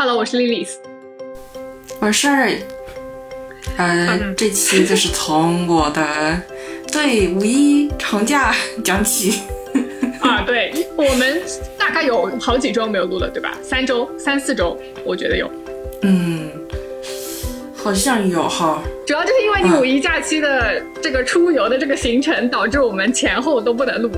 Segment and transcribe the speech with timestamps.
[0.00, 0.68] Hello，我是 Lilis，
[1.98, 2.62] 我是瑞。
[3.76, 6.40] 呃，这期就是从我的
[6.92, 8.54] 对五一长假
[8.84, 9.42] 讲起。
[10.22, 11.42] 啊，对我们
[11.76, 13.58] 大概有好几周没有录了，对吧？
[13.60, 15.50] 三周、三四周，我觉得有。
[16.02, 16.48] 嗯，
[17.74, 18.80] 好像有哈。
[19.04, 24.12] 主要就是因为你五一假期的这个出游的这个行程，导致我们前后都不能录，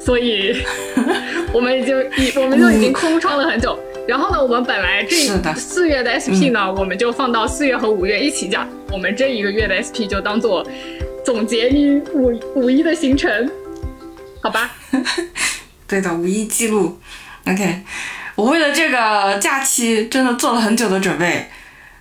[0.00, 0.62] 所以
[1.52, 3.78] 我们已经已我们就已经空窗了很久。
[4.10, 5.14] 然后呢，我们本来这
[5.54, 8.68] 四月的 SP 呢，我们就放到四月和五月一起讲。
[8.90, 10.66] 我们这一个月的 SP 就当做
[11.24, 13.48] 总结你五五一的行程，
[14.42, 14.68] 好吧？
[15.86, 16.98] 对的，五一记录。
[17.46, 17.82] OK，
[18.34, 21.48] 我为了这个假期真的做了很久的准备。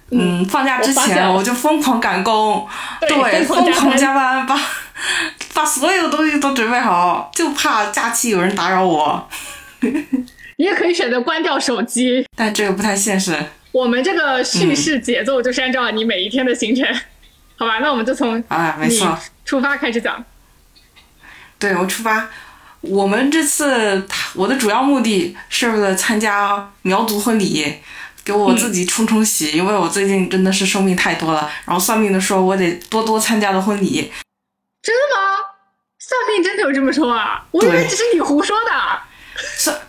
[0.10, 2.68] 嗯，放假之前我就疯狂赶工，
[3.02, 4.60] 对，疯狂加班，把
[5.54, 9.30] 把所有的东西都准备好，就怕假期有人打扰我。
[10.60, 13.34] 你也可以选择关掉手机，但这个不太现实。
[13.72, 16.86] 我们这个叙事节奏就是按照你每一天的行程，
[17.56, 17.80] 好吧？
[17.80, 20.22] 那我们就从啊，没错，出发开始讲。
[21.58, 22.28] 对，我出发。
[22.82, 27.76] 我们这次我的主要目的是为了参加苗族婚礼，
[28.26, 31.50] 给我自己冲冲喜，因为我最近真的是生病太多了。
[31.64, 34.12] 然后算命的说我得多多参加的婚礼。
[34.82, 35.38] 真的吗？
[35.98, 37.46] 算命真的有这么说啊？
[37.52, 39.00] 我以为只是你胡说的。
[39.56, 39.80] 算。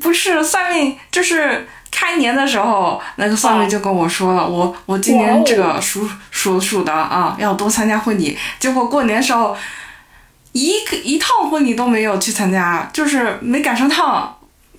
[0.00, 8.38] 不是算命，就是开年的时候，那个算命就跟我说了，我我今年这个属属鼠的啊，要多参加婚礼。
[8.58, 9.56] 结果过年时候，
[10.52, 14.34] 一个一趟婚礼都没有去参加，就是没赶上趟。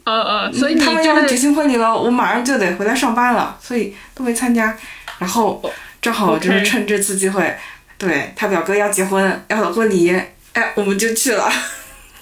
[0.05, 4.75] 呃呃，所以他们要举行婚礼了，我马上就得回来上班了，所以都没参加。
[5.19, 5.61] 然后
[6.01, 7.55] 正好就是趁这次机会，
[7.97, 10.19] 对他表哥要结婚，要婚礼，
[10.53, 11.51] 哎，我们就去了。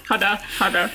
[0.06, 0.90] 好的，好的，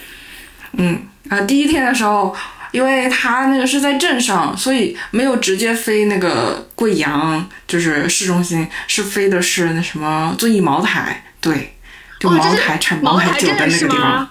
[0.72, 1.08] 嗯。
[1.28, 2.34] 啊，第一天的时候，
[2.72, 11.76] 因为他那个是在镇上，所以没有直接飞那个贵阳，就是市中心，是飞的是那什么遵义茅台，对，
[12.18, 14.28] 就茅台产茅台酒的那个地方。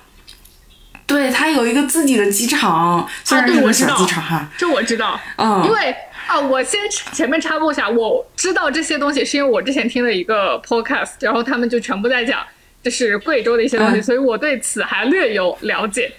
[1.07, 4.49] 对，它有一个自己的机场，虽然是个小机场哈。
[4.57, 5.93] 这我知道，嗯，因为
[6.25, 6.79] 啊，我先
[7.11, 12.39] 前面插播一下，我知道这些东西是因为我之前听了一个 podcast，然后他们就全部在讲，
[12.81, 16.09] 就是贵州的一些东西，所以我对此还略有了解。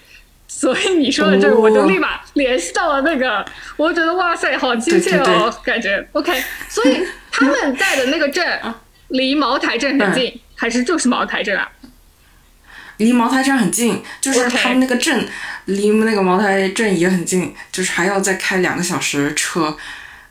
[0.55, 3.43] 所以你说的这个，我就立马联系到了那个，
[3.75, 6.31] 我觉得哇塞，好亲切哦，感觉 OK。
[6.69, 8.61] 所以他们在的那个镇
[9.09, 11.69] 离茅台镇很近，还是就是茅台镇啊？
[12.97, 15.27] 离茅台镇很近，就是他们那个镇
[15.65, 19.75] 离那个茅台镇也很近，就是还要再开两个小时车，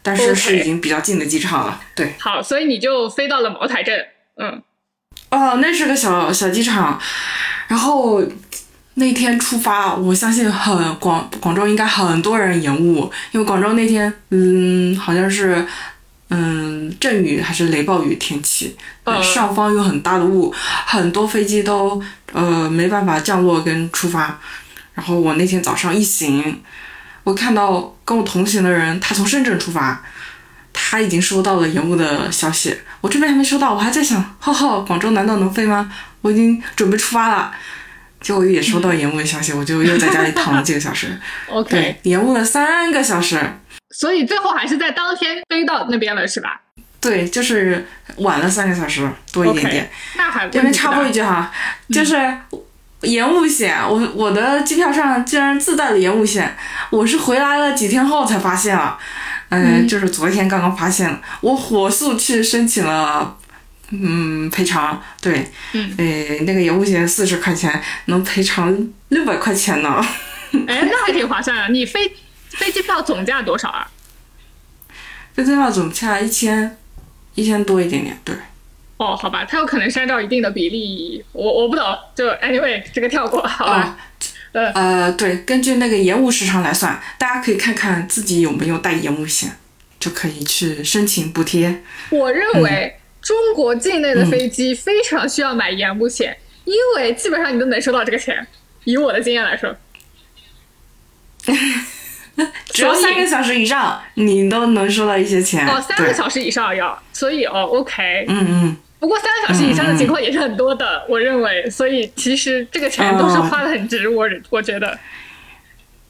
[0.03, 1.79] 但是是已经比较近的机场了。
[1.95, 4.07] 对，好，所以你就飞到了茅台镇，
[4.39, 4.63] 嗯，
[5.31, 6.99] 哦，那是个小小机场，
[7.69, 8.23] 然后。
[8.95, 15.67] 那天出发，我相信很广广州应该很多人延误，因为广州那天，嗯，好像是，
[16.29, 18.77] 嗯，阵雨还是雷暴雨天气，
[19.23, 20.55] 上方有很大的雾，
[20.85, 24.39] 很多飞机都呃没办法降落跟出发。
[24.95, 26.61] 然后我那天早上一醒，
[27.25, 30.03] 我看到跟我同行的人，他从深圳出发，
[30.71, 35.91] 他已经收到了延误的消息，我这边还没收到，我还在想，浩浩，广州难道能飞吗？
[36.21, 37.51] 我已经准备出发了。
[38.23, 41.09] 结果也收到延误的消息，我就又在家里躺了几个小时。
[41.51, 43.39] OK，对，延误了三个小时。
[43.91, 46.61] 所以最后还是在当天飞到那边了，是吧？
[47.01, 49.91] 对，就是晚了三个小时多一点点。
[50.17, 51.53] 那还这边插播一句哈，
[51.91, 52.17] 就是
[53.01, 56.57] 延误险，我我的机票上竟然自带了延误险，
[56.91, 58.97] 我是回来了几天后才发现了，
[59.51, 63.37] 嗯，就是昨天刚刚发现，我火速去申请了。
[63.95, 70.03] 嗯，赔偿对，嗯，诶，那个延误险四十块钱能赔偿六百块钱呢。
[70.67, 71.69] 哎，那还挺划算啊！
[71.69, 72.11] 你飞
[72.49, 73.91] 飞机票总价多少啊？
[75.35, 76.79] 飞机票总价一千
[77.35, 78.35] 一千多一点点，对。
[78.97, 83.99] 哦，好吧，它有可能是按照一定的比例，我我不懂，就 anyway 这个跳过，好吧。
[84.53, 89.51] 呃呃，对，根据那个延误时长来算，大家可以看看自己有没有带延误险，
[90.01, 91.83] 就可以去申请补贴。
[92.09, 92.97] 我认为。
[93.23, 98.45] 中国境内的飞机非常需要买延误险，因为基本上你都能收到这个钱。
[98.85, 99.77] 以我的经验来说，
[102.67, 105.65] 只要三个小时以上，你都能收到一些钱。
[105.69, 108.25] 哦，三个小时以上要，所以哦，OK。
[108.29, 108.77] 嗯嗯。
[108.99, 111.71] 不过三个小时以上的情况也是很多的，我认为。
[111.71, 114.99] 所以其实这个钱都是花的很值，我我觉得。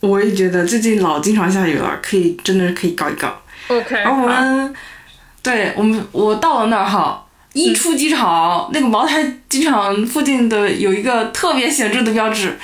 [0.00, 3.42] 我也觉得最近老经常下雨了，可以真的可以搞一搞。
[3.68, 3.96] OK。
[3.96, 4.74] 而我们。
[5.42, 12.58] 对我们，我到了那儿哈，一出机场，那个茅台机场附近的有一个特别显著的标志，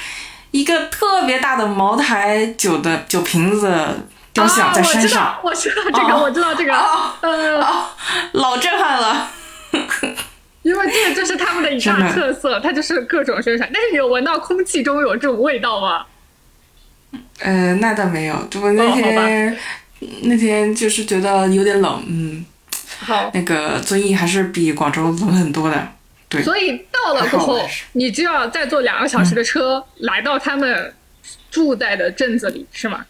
[0.52, 3.76] 一个特别大的茅台酒的酒瓶子
[4.32, 5.24] 雕像在山上。
[5.24, 7.84] 啊我知道，我知道这个，哦我知道这个，哦呃，哦，
[8.32, 9.30] 老震撼了。
[10.62, 13.70] 因为这个就是他们的一大特色，它就是各种宣传。
[13.72, 16.04] 但是你有闻到空气中有这种味道吗？
[17.40, 19.56] 呃，那倒没有，我那天、
[20.22, 22.44] 那天就是觉得有点冷，嗯，
[23.00, 25.88] 好，那个遵义还是比广州冷很多的。
[26.28, 27.58] 对，所以到了过后
[27.92, 30.94] 你就要再坐两个小时的车、来到他们
[31.50, 33.06] 住在的镇子里，是吗？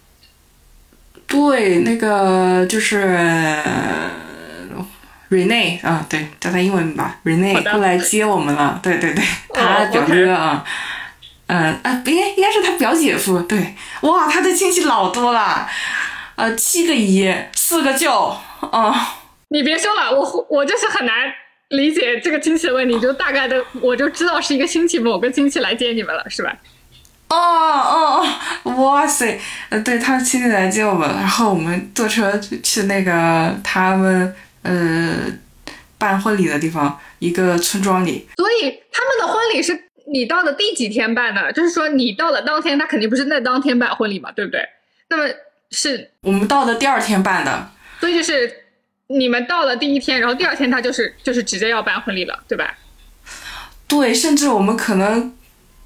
[1.26, 4.11] 对，那个就是呃
[5.31, 8.79] Rene 啊，对，叫他英文吧好，Rene 过来接我们了。
[8.82, 10.64] 对对对，哦他表哥啊，
[11.49, 13.41] 嗯啊，不应该应该是他表姐夫。
[13.43, 15.69] 对，哇，他的亲戚老多了，
[16.37, 18.11] 呃，七个姨，四个舅，
[18.61, 18.94] 哦、
[19.48, 21.32] 你别说了，我我就是很难
[21.68, 26.56] 理解这个亲戚的问题，就大概的我就知道是一个亲戚某个亲戚来接你们了，是吧？
[27.28, 28.26] 哦哦
[28.62, 35.14] 哦，哇塞，呃，对他亲戚来接我们，然后我们坐车去去那个他们呃
[35.98, 38.26] 办婚礼的地方，一个村庄里。
[38.36, 39.78] 所以他们的婚礼是
[40.10, 41.52] 你到的第几天办的？
[41.52, 44.66] 就是说你到了当天，他肯定不是在当天办婚礼嘛，对不对？
[45.10, 45.30] 那么
[45.70, 48.50] 是，我们到的第二天办的，所以就是
[49.08, 52.75] 你们到了第一天，然后第二天他就是就是直接要办婚礼了，对吧？
[53.87, 55.34] 对，甚至我们可能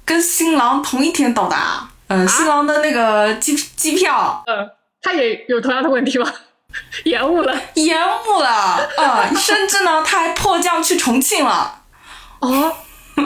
[0.05, 1.89] 跟新郎同一天到达。
[2.07, 4.69] 嗯、新郎的那个机机票嗯，
[5.01, 6.31] 他也有同样的问题吗？
[7.05, 11.81] 延误了延误了，呃，甚至呢，他还迫降去重庆了。
[12.39, 12.75] 哦，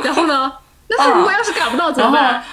[0.03, 0.51] 然后呢？
[0.89, 2.43] 那他 如果要是赶不到怎么办？，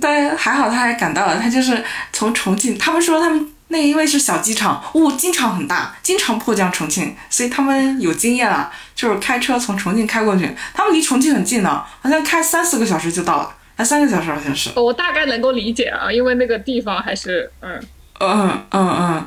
[0.00, 11.70] 但还好他还赶到了，他就是从重庆，他们说他们那因为是小机场，哦，机场很大，经常迫降重庆，所以他们有经验了，就是开车从重庆开过去，他们离重庆很近的，
[12.02, 14.70] 好像开三四个小时就到了，还三个小时好像是。
[14.76, 17.82] 我大概能够理解啊，因为那个地方还是嗯，
[18.20, 19.26] 嗯嗯嗯，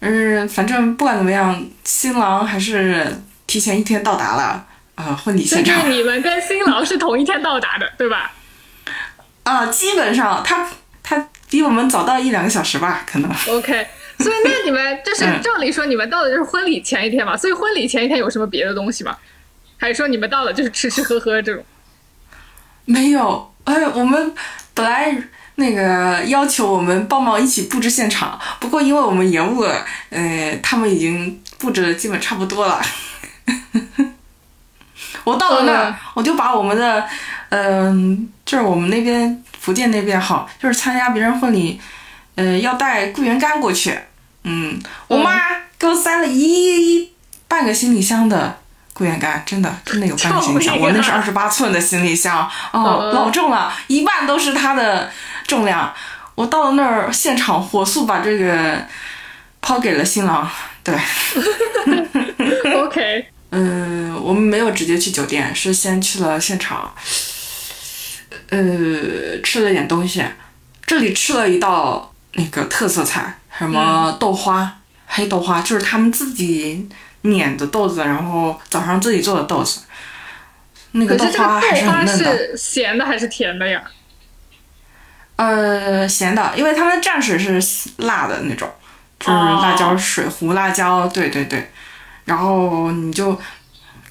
[0.00, 4.66] 嗯，反正不管怎么样，新郎还是提前一天到达了，
[4.96, 8.32] 呃，婚礼现场就是你们跟新郎是同一天到达的，对吧？
[9.44, 10.68] 啊，基本上他
[11.08, 13.30] 他比我们早到一两个小时吧，可能。
[13.48, 13.86] OK，
[14.18, 19.16] 所以那你们 就是嗯照理说你们到的就是婚礼前一天嘛，所以婚礼前一天有什么别的东西吗？
[19.78, 21.64] 还是说你们到了就是吃吃喝喝这种？
[22.86, 24.34] 没有，哎，我们
[24.74, 25.16] 本来
[25.54, 32.82] 那个要求我们帮忙一起布置现场，不过因为我们延误了，呃，他们已经布置的基本差不多了。
[35.26, 37.04] 我到了那儿，嗯我就把我们的，
[37.48, 41.80] 嗯、就是我们那边福建那边好，就是参加别人婚礼，
[42.36, 43.98] 呃，要带桂圆干过去。
[44.44, 45.32] 嗯，我妈
[45.76, 47.10] 给我塞了一
[47.48, 48.56] 半个行李箱的
[48.94, 55.10] 桂圆干，真的真的有半个行李箱，我那是二十八寸的行李箱，哦，嗯老重了，一半都是它的
[55.44, 55.92] 重量。
[56.36, 58.78] 我到了那儿，现场火速把这个
[59.60, 60.48] 抛给了新郎。
[60.84, 60.94] 对，
[62.76, 66.92] OK，嗯，我们没有直接去酒店，是先去了现场，
[68.48, 68.58] 呃，
[69.40, 70.24] 吃了点东西。
[70.84, 76.88] 这里吃了一道那个特色菜，什么豆花、黑豆花，就是他们自己
[77.22, 79.82] 碾的豆子，然后早上自己做的豆子。
[80.90, 83.80] 那个豆花还是花很嫩的，是咸的还是甜的呀？
[85.36, 87.62] 呃，咸的，因为他们蘸水是
[87.98, 88.68] 辣的那种，
[89.20, 91.70] 就是哦辣椒水、胡辣椒，对对对，
[92.24, 93.38] 然后你就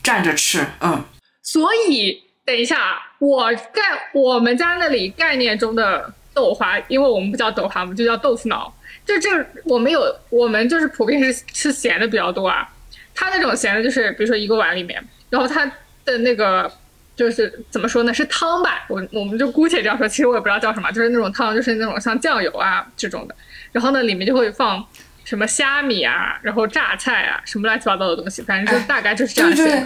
[0.06, 1.04] 蘸着吃，嗯。
[1.42, 3.82] 所以等一下，我概
[4.14, 8.74] 我们家那里概念中的豆花，因为我们不叫豆花，我们就叫豆腐脑。
[9.06, 9.30] 就这，
[9.66, 12.68] 我们有我们就是普遍是吃咸的比较多啊。
[13.14, 15.66] 它那种咸的，就是比如说一个碗里面，然后它
[16.04, 16.72] 的那个
[17.16, 23.36] 就是怎么说呢，是汤吧，我我们就姑且这样说，其实我也不知道叫什么，就是那种汤，就是那种像酱油啊这种的，
[23.72, 24.86] 然后呢里面就会放
[25.26, 29.84] 什么虾米啊，然后榨菜啊，什么乱七八糟的东西，反正就大概就是这样对对。，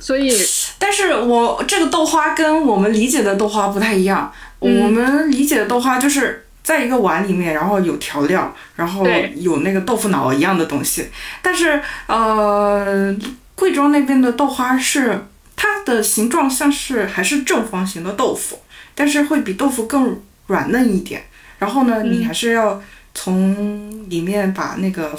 [0.00, 0.30] 所以
[0.78, 4.30] 但是我这个豆花跟我们理解的豆花不太一样。
[4.60, 11.08] 嗯我们理解的豆花就是在一个碗里面，然后有调料，然后有那个豆腐脑一样的东西。
[11.42, 13.12] 但是呃，
[13.56, 18.62] 贵州那边的豆花是它的形状像是还是正方形的豆腐，
[18.94, 21.24] 但是会比豆腐更软嫩一点。
[21.58, 22.80] 然后呢，嗯你还是要
[23.14, 25.18] 从里面把那个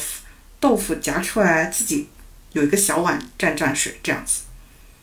[0.60, 2.10] 豆腐夹出来，自己
[2.54, 4.44] 有一个小碗蘸蘸水，这样子。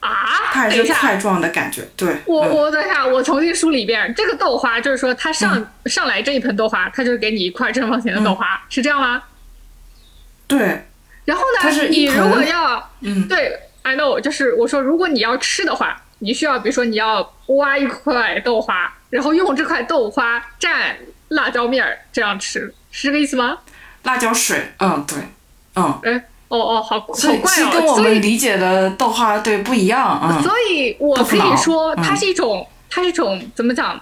[0.01, 0.09] 啊，
[0.53, 2.17] 它还是块状的感觉，对。
[2.25, 4.15] 我嗯、我等一下，我重新梳理一遍。
[4.15, 9.23] 这个豆花就是说，它上、上来这一盆豆花，它就是给你一块正方形的豆花，是这样吗？
[10.49, 10.87] 对，
[11.27, 20.95] 然后它呢，是你如果要嗯，对，I know，就是我说，如果你要吃的话，你需要比如说你要挖一块豆花，然后用这块豆花蘸
[21.29, 23.59] 辣椒面儿这样吃，是这个意思吗？
[24.03, 25.19] 辣椒水，嗯，对，
[25.77, 26.13] 嗯，哎，
[26.49, 32.03] 哦哦，好好所以怪哦，其实跟我所以们理解的豆花对不一样，嗯，所以我可以说，嗯。
[32.03, 34.01] 它是一种，它是一种怎么讲？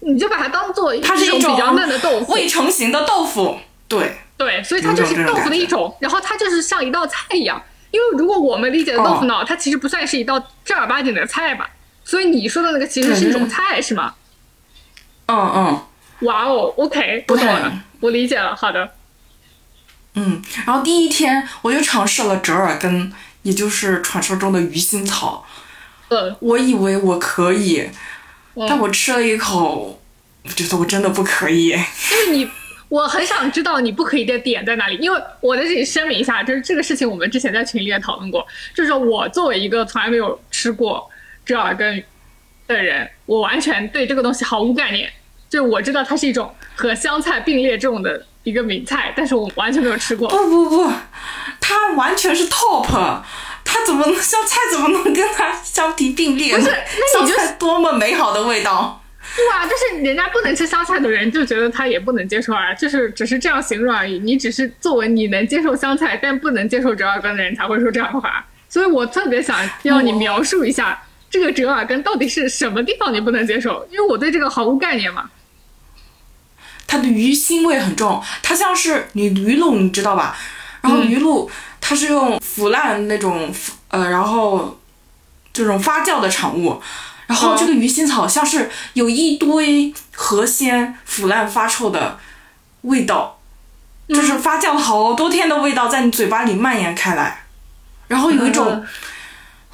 [0.00, 7.60] 你就把它当做它是一种种比较嫩的豆腐，未成型的豆腐，对，对，所以它就是豆腐的一种，然后它就是像一道菜一样。
[7.90, 11.70] 因为如果我们理解的豆腐脑，它其实不算是一道正儿八经的菜吧，
[12.04, 14.14] 所以你说的那个其实是一种菜，是吗？
[15.26, 15.80] 嗯嗯。
[16.20, 17.60] 哇哦，OK，我懂了。
[17.62, 17.72] 对，
[18.04, 18.92] 我理解了，好的，
[20.12, 20.42] 嗯。
[20.66, 25.46] 然后第一天我就尝试了折耳根，也就是传说中的鱼腥草，
[26.08, 27.88] 呃，我以为我可以，
[28.56, 29.98] 嗯但我吃了一口，
[30.42, 31.70] 我觉得我真的不可以。
[32.10, 32.46] 就是你，
[32.90, 41.10] 我很想知道你不可以的点在哪里，因为我在这里声明一下，就是这个事情我们之前在群里也讨论过，就是说我作为一个从来没有吃过
[41.46, 42.04] 折耳根
[42.66, 45.10] 的人，我完全对这个东西毫无概念。
[45.54, 50.28] 就是我知道它是一种和香菜并列这种的一个名菜，但是我完全没有吃过。
[50.28, 50.92] 不不不，
[51.60, 52.88] 它完全是 top，
[53.64, 56.58] 它怎么能香菜怎么能跟它相提并列呢？
[56.58, 59.00] 不是那你就香菜多么美好的味道。
[59.36, 64.18] 对啊，就是人家不能吃香菜的人就觉得他也不能接受啊，就是只是这样形容而已。
[64.18, 75.30] 你只是作为你能接受香菜但不能接受折耳根的人才会说这样的话，所以我特别想要你描述一下这个折耳根到底是什么地方你不能接受，因为我对这个毫无概念嘛。
[76.94, 80.36] 它的鱼腥味很重，它像是你鱼露，你知道吧？
[80.80, 81.10] 然后嗯。
[81.10, 83.52] 鱼露它是用腐烂那种
[83.88, 84.78] 呃，然后
[85.52, 86.80] 这种发酵的产物，
[87.26, 92.18] 然后哦这个鱼腥草像是有一堆河鲜腐烂发臭的
[92.82, 93.40] 味道，
[94.06, 97.44] 嗯就是发酵了好多天的味道在你嘴巴里蔓延开来，
[98.06, 98.86] 然后有一种嗯。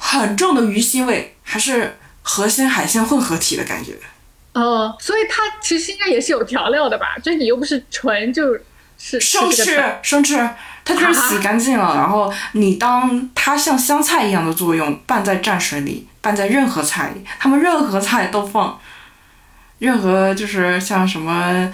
[0.03, 3.95] 很重的鱼腥味，还是河鲜海鲜混合体的感觉。
[4.53, 7.15] 哦，所以它其实应该也是有调料的吧？
[7.23, 8.53] 就是你又不是纯就
[8.97, 10.49] 是生吃生吃，
[10.83, 18.79] 它就是洗干净了，然后你当它像香菜一样的作用，拌在蘸水里，拌在任何菜里，他们任何菜都放，
[19.79, 21.73] 任何就是像什么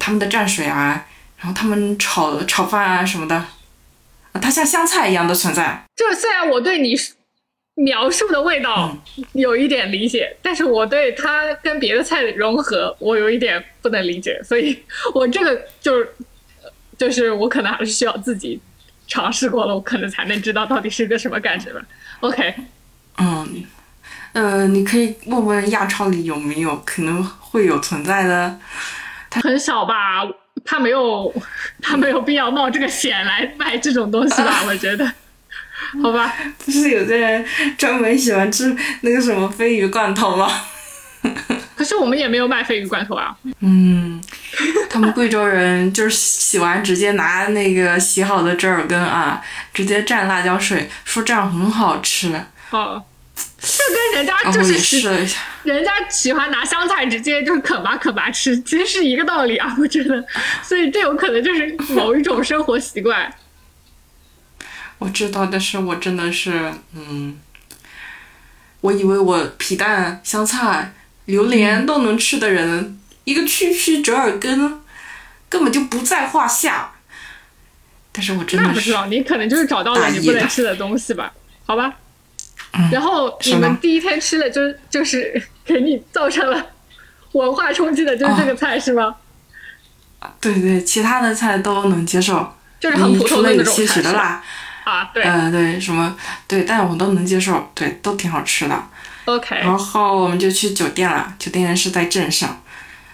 [0.00, 1.06] 他们的蘸水啊，
[1.38, 5.84] 然后他们炒炒饭啊什么的，啊它像香菜一样的存在。
[5.96, 6.94] 就是虽然我对你
[7.78, 8.96] 描述的味道
[9.32, 14.76] 有一点理解，但是我对它跟别的菜的融合，我有一点不能理解，所以
[15.14, 16.08] 我这个就是
[16.98, 18.60] 就是我可能还是需要自己
[19.06, 21.80] 尝试过了，我可能才能知道到底是个什么感觉吧。
[22.20, 22.54] OK，
[23.18, 23.64] 嗯，
[24.32, 28.58] 呃，你可以问问亚超里有没有可能会有存在的。
[29.30, 30.26] 很少吧，
[30.64, 31.32] 他没有
[31.80, 34.64] 他没有必要冒这个险来卖这种东西吧？
[34.66, 35.12] 我觉得，
[36.02, 36.34] 好吧。
[36.64, 37.44] 不是有的人
[37.76, 40.50] 专门喜欢吃那个什么鲱鱼罐头吗？
[41.74, 43.36] 可是我们也没有卖鲱鱼罐头啊。
[43.60, 44.20] 嗯，
[44.90, 49.40] 他们贵州人就是洗完直接拿那个洗好的折耳根啊，
[49.72, 52.32] 直接蘸辣椒水，说这样很好吃。
[52.70, 53.02] 哦，
[53.60, 60.24] 这跟人家就是喜试了一下，人家喜欢拿香菜直接就是啃吧啃吧吃，其实是一个道理啊，我觉得，
[60.62, 63.32] 所以这有可能就是某一种生活习惯。
[64.98, 67.38] 我知道，但是我真的是，嗯，
[68.80, 70.92] 我以为我皮蛋、香菜、
[71.26, 74.80] 榴莲都能吃的人，一个区区折耳根
[75.48, 76.92] 根本就不在话下。
[78.12, 81.32] 但是我真的是，那不知道，你可能就是找到了你不能吃的东西吧？
[81.64, 81.86] 好吧。
[81.86, 81.94] 嗯
[82.92, 86.64] 然后你们第一天吃的就就是 给你造成了
[87.32, 89.16] 文化冲击的，就是这个菜、是吗？
[90.38, 94.02] 对对，其他的菜都能接受，就是很普通的那种菜
[94.88, 96.16] 啊，对、呃，对，什么
[96.46, 98.82] 对，但我都能接受，对，都挺好吃的。
[99.26, 102.62] o k 然后我们就去酒店了，酒店是在镇上，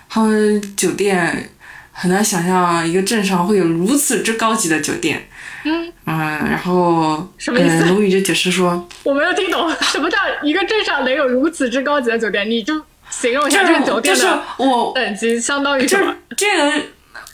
[0.08, 1.50] 他们酒店
[1.90, 5.28] 很难想象一个镇上会有如此之高级的酒店。
[5.64, 5.92] 嗯。
[6.06, 7.82] 然后什么意思？
[7.82, 16.14] 呃，龙宇就解释说， 我没有听懂什么叫一个镇上能有如此之高级的酒店，你就形容一就下这个是就是酒店的我等级相当于就是什么？
[16.36, 16.82] 这个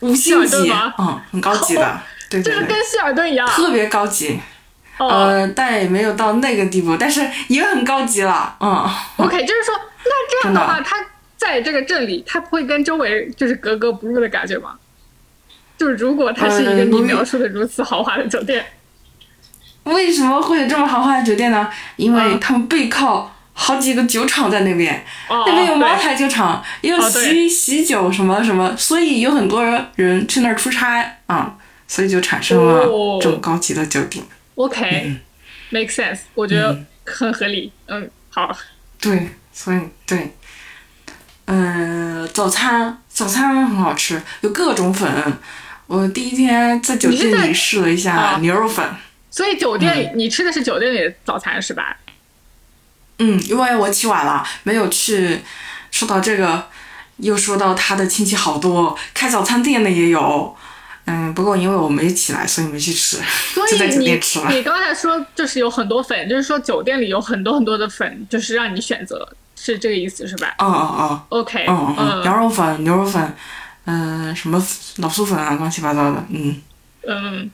[0.00, 2.00] 五星级嗯，很高级的，
[2.30, 3.46] 对对对，就是跟希尔顿一样。
[3.46, 4.40] 特别高级。
[4.98, 8.68] 哦、呃，但也没有到那个地步，但是也很高级了，嗯。
[9.16, 10.96] o k 就是说，那这样的话，他
[11.36, 14.74] 在这个镇里，他不会跟周围就是格格不入的感觉吗？
[15.78, 18.62] 就是如果他是一个你描述的如此豪华的酒店，
[19.84, 21.70] 为什么会有这么豪华的酒店呢？
[21.96, 29.64] 因为嗯他们背靠好几个酒厂在那边，哦，那边有茅台酒厂，也有喜喜酒什么什么，所以有很多
[29.96, 31.56] 人去那儿出差啊、
[31.90, 34.24] 所以就产生了哦这种高级的酒店。
[34.54, 37.72] OK，make、sense，我觉得很合理。
[37.86, 38.56] 嗯，好，
[39.00, 40.36] 对，所以对，
[41.46, 45.10] 嗯、早餐早餐很好吃，有各种粉。
[45.88, 48.88] 我第一天在酒店里试了一下牛肉粉。
[49.28, 51.96] 所以酒店你吃的是酒店里的早餐是吧？
[53.18, 55.40] 嗯，因为我起晚了，没有去。
[55.90, 56.68] 说到这个，
[57.16, 60.56] 又说到他的亲戚好多，开早餐店的也有。
[61.10, 63.18] 嗯，不过因为我没起来，所以没去吃，
[63.54, 64.50] 就在酒店吃了。
[64.50, 70.54] 你刚才说就是有很多粉，就是说酒店里有很多很多的粉，就是让你选择，是这个意思是吧？
[70.58, 73.34] 哦哦哦，OK，嗯嗯，羊肉粉、牛肉粉，
[73.86, 74.64] 嗯，什么
[74.96, 76.62] 老苏粉啊，乱七八糟的，嗯
[77.06, 77.50] 嗯。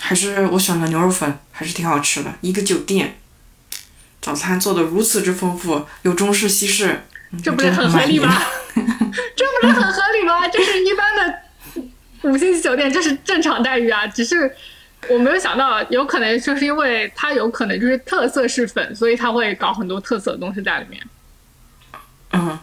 [0.00, 2.32] 还是我选了牛肉粉，还是挺好吃的。
[2.40, 3.18] 一个酒店
[4.20, 7.04] 早餐做的如此之丰富，有中式、西式，
[7.42, 8.42] 这不是很合理吗？
[8.74, 10.48] 这不是很合理吗？
[10.48, 11.41] 这是一般的
[12.22, 14.06] 五星级酒店，这是正常待遇啊。
[14.06, 14.54] 只是
[15.08, 21.02] 我没有想到，有可能就是因为它有可能就是特色是粉，所以他会搞很多特色的东西在里面。
[22.32, 22.58] 嗯。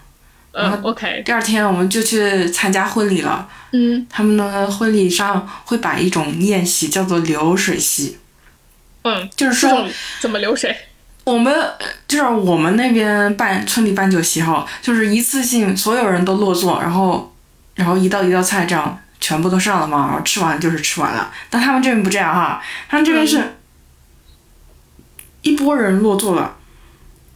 [0.51, 1.21] 呃，OK。
[1.23, 3.47] 第二天我们就去参加婚礼了。
[3.71, 8.17] 嗯，他们的婚礼上会摆一种宴席，叫做流水席。
[9.03, 9.87] 嗯，就是说
[10.19, 10.75] 怎么流水？
[11.23, 11.53] 我们
[12.07, 17.31] 就是我们那边办村里办酒席哈，就是一次性所有人都落座，然后
[17.75, 21.31] 然后一道一道菜这样全部都上了嘛，然后吃完就是吃完了。
[21.49, 23.57] 但他们这边不这样哈，他们这边是
[25.41, 26.55] 一波人落座了，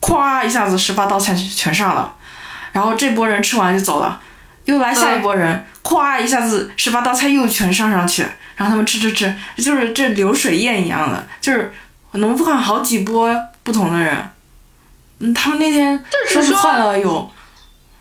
[0.02, 2.16] 咵一下子十八道菜全上了。
[2.72, 4.22] 然后这波人吃完就走了，
[4.66, 8.24] 又来下一波人，咵一下子十八道菜又全上上去，
[8.56, 11.72] 然后他们吃吃吃，就是这流水宴一样的，就是
[12.14, 13.30] 能换好几波
[13.62, 14.30] 不同的人。
[15.20, 17.32] 嗯，他们那天说是换了有。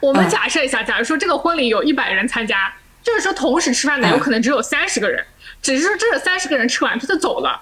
[0.00, 2.72] 我们假设一下，假如说这个婚礼有一百人参加，
[3.02, 5.24] 就是说同时吃饭的有可能只有三十个人，
[5.60, 7.60] 只是说这三十个人吃完他就走了，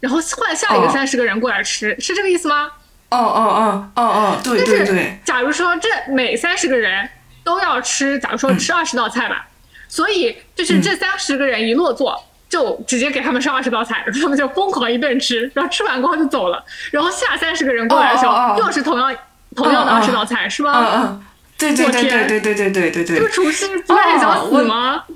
[0.00, 2.70] 然后换下一个三十个人过来吃，是这个意思吗？
[3.10, 5.20] 哦哦哦哦哦，对对对。
[5.24, 7.08] 假如说这每三十个人
[7.44, 9.46] 都要吃，假如说吃二十道菜吧，
[9.86, 19.14] 所以就是这三十个人一落座，就直接给他们上二十道菜，他们就疯狂一顿吃，然后吃完过后就走了，然后下三十个人过来的时候又是同样
[19.54, 21.20] 同样的二十道菜，是吧？
[21.70, 23.16] 对对对对对对对对对对。
[23.16, 25.02] 这个厨师不会想死吗？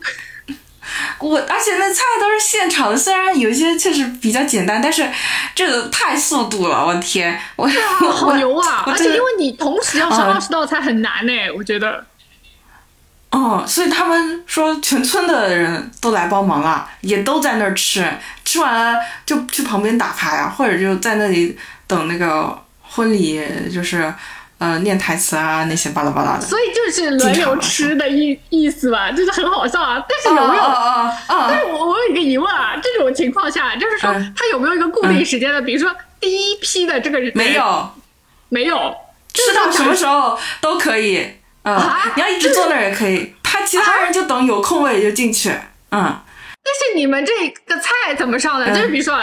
[1.18, 5.06] 我而且那菜都是现炒的，虽然有些确实比较简单，但是
[5.54, 7.38] 这个太速度了，我天！
[7.56, 7.66] 我
[8.11, 8.85] 好牛啊！
[8.87, 12.06] 而且因为你同时要上二十道菜很难呢，我觉得。
[13.30, 18.09] 哦，所以他们说全村的人都来帮忙了，也都在那儿吃，
[18.44, 24.14] 吃完了就去旁边打牌啊，或者就在那里等那个婚礼，就是。
[24.58, 30.02] 呃，念台词啊，那些巴拉巴拉的，所以就是轮流吃的意意思吧，就是很好笑啊。
[30.08, 30.62] 但是有没有？
[30.62, 35.60] 啊啊啊但是我我有一个疑问啊，这种情况下，就是说他有没有一个固定时间的？
[35.60, 37.90] 比如说第一批的这个人没有，
[38.48, 38.96] 没有，
[39.34, 41.32] 吃到什么时候都可以。
[41.64, 41.78] 嗯，
[42.14, 43.34] 你要一直坐那儿也可以。
[43.42, 45.50] 他其他人就等有空位就进去。
[45.90, 46.18] 嗯，
[46.64, 48.74] 但是你们这个菜怎么上的？
[48.74, 49.22] 就是比如说，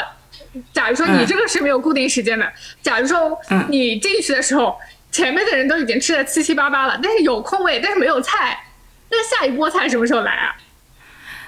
[0.72, 2.48] 假如说你这个是没有固定时间的，
[2.84, 3.36] 假如说
[3.70, 4.78] 你进去的时候。
[5.14, 8.66] 前面的人都已经吃的七七八八了，但是有空位，但是没有菜，
[9.10, 10.56] 那下一波菜什么时候来啊？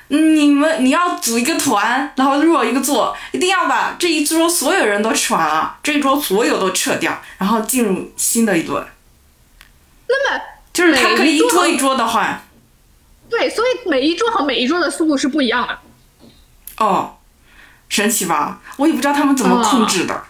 [0.09, 8.85] 你们你要组一个团，然后入一个座，一定要把这一桌所有人都吃完了，这一桌所有都撤掉，然后进入新的一轮。
[10.07, 12.39] 那么就是他可以一桌一桌的换。
[13.27, 15.79] 对，所以每一桌和每一桌的速度是不一样的。
[16.77, 17.17] 哦，
[17.89, 18.61] 神奇吧？
[18.77, 20.23] 我也不知道他们怎么控制的。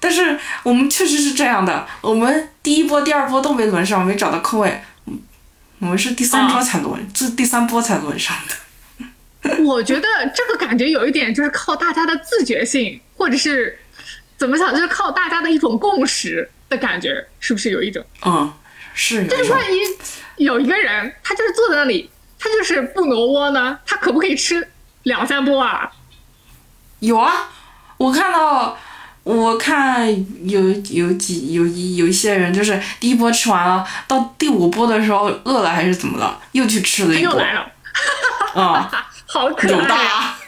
[0.00, 4.80] 但是我们确实是这样的，我们第一波、第二波都没轮上，没找到空位，
[5.80, 9.56] 我们是第三波才轮，这第三波才轮上的。
[9.64, 13.78] 我觉得这个感觉有一点就是靠大家的自觉性，或者是
[14.36, 18.04] 怎么想，就是靠大家的一种共识的感觉，是不是有一种？
[18.24, 18.52] 嗯，
[18.94, 19.26] 是。
[19.26, 19.78] 就是万一
[20.44, 22.08] 有一个人他就是坐在那里，
[22.38, 24.70] 他就是不挪窝呢，他可不可以吃
[25.02, 25.90] 两三波啊？
[27.00, 27.48] 有啊，
[27.96, 28.78] 我看到。
[29.34, 30.08] 我看
[30.48, 30.58] 有
[30.90, 37.32] 有几有一有一些人就是第一波吃完了，到第五波的时候饿了还是怎么了，又去吃了一波。
[37.32, 37.70] 又来了，
[38.54, 38.90] 啊，
[39.28, 40.06] 好可爱。
[40.06, 40.38] 啊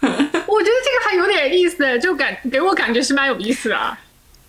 [0.00, 3.96] 我觉得这个还有点意思，就感给我感觉是蛮有意思的，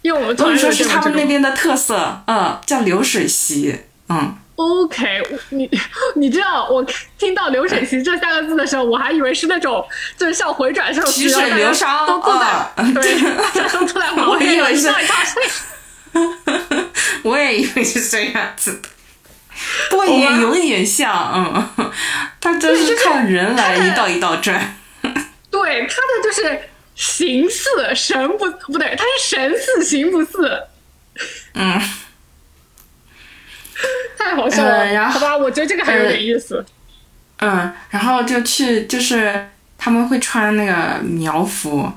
[0.02, 4.38] 因为我们说是他们那边的特色，嗯，叫流水席，嗯。
[4.56, 5.70] OK，你
[6.16, 6.82] 你知道我
[7.18, 9.86] 听到“流水席”这三个字的时候，我还以为是那种
[10.18, 13.20] 就是像回转寿司，水流觞，都坐在对，
[13.74, 14.26] 都出来玩。
[14.26, 14.90] 我以为是，
[17.24, 18.88] 我也以为是这样子的，
[19.90, 21.34] 不过也有点像，
[21.78, 21.92] 嗯，
[22.40, 24.78] 他就是看人来一道一道转。
[25.52, 30.64] 对，他的就是形似神不不对，他是神似形不似，
[31.56, 31.82] 嗯。
[34.18, 36.66] 太好笑了，好吧，我觉得这个还有点意思。
[37.38, 41.92] 嗯，然后就去就是他们会穿那个苗服，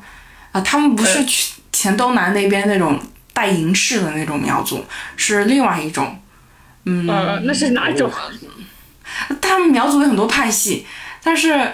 [0.53, 3.01] 啊，他们不是去黔东南那边那种
[3.33, 4.85] 带银饰的那种苗族，
[5.17, 6.21] 是另外一种。
[6.85, 8.11] 嗯，呃，那是哪种？
[9.41, 10.87] 他们苗族有很多派系，
[11.23, 11.73] 但是，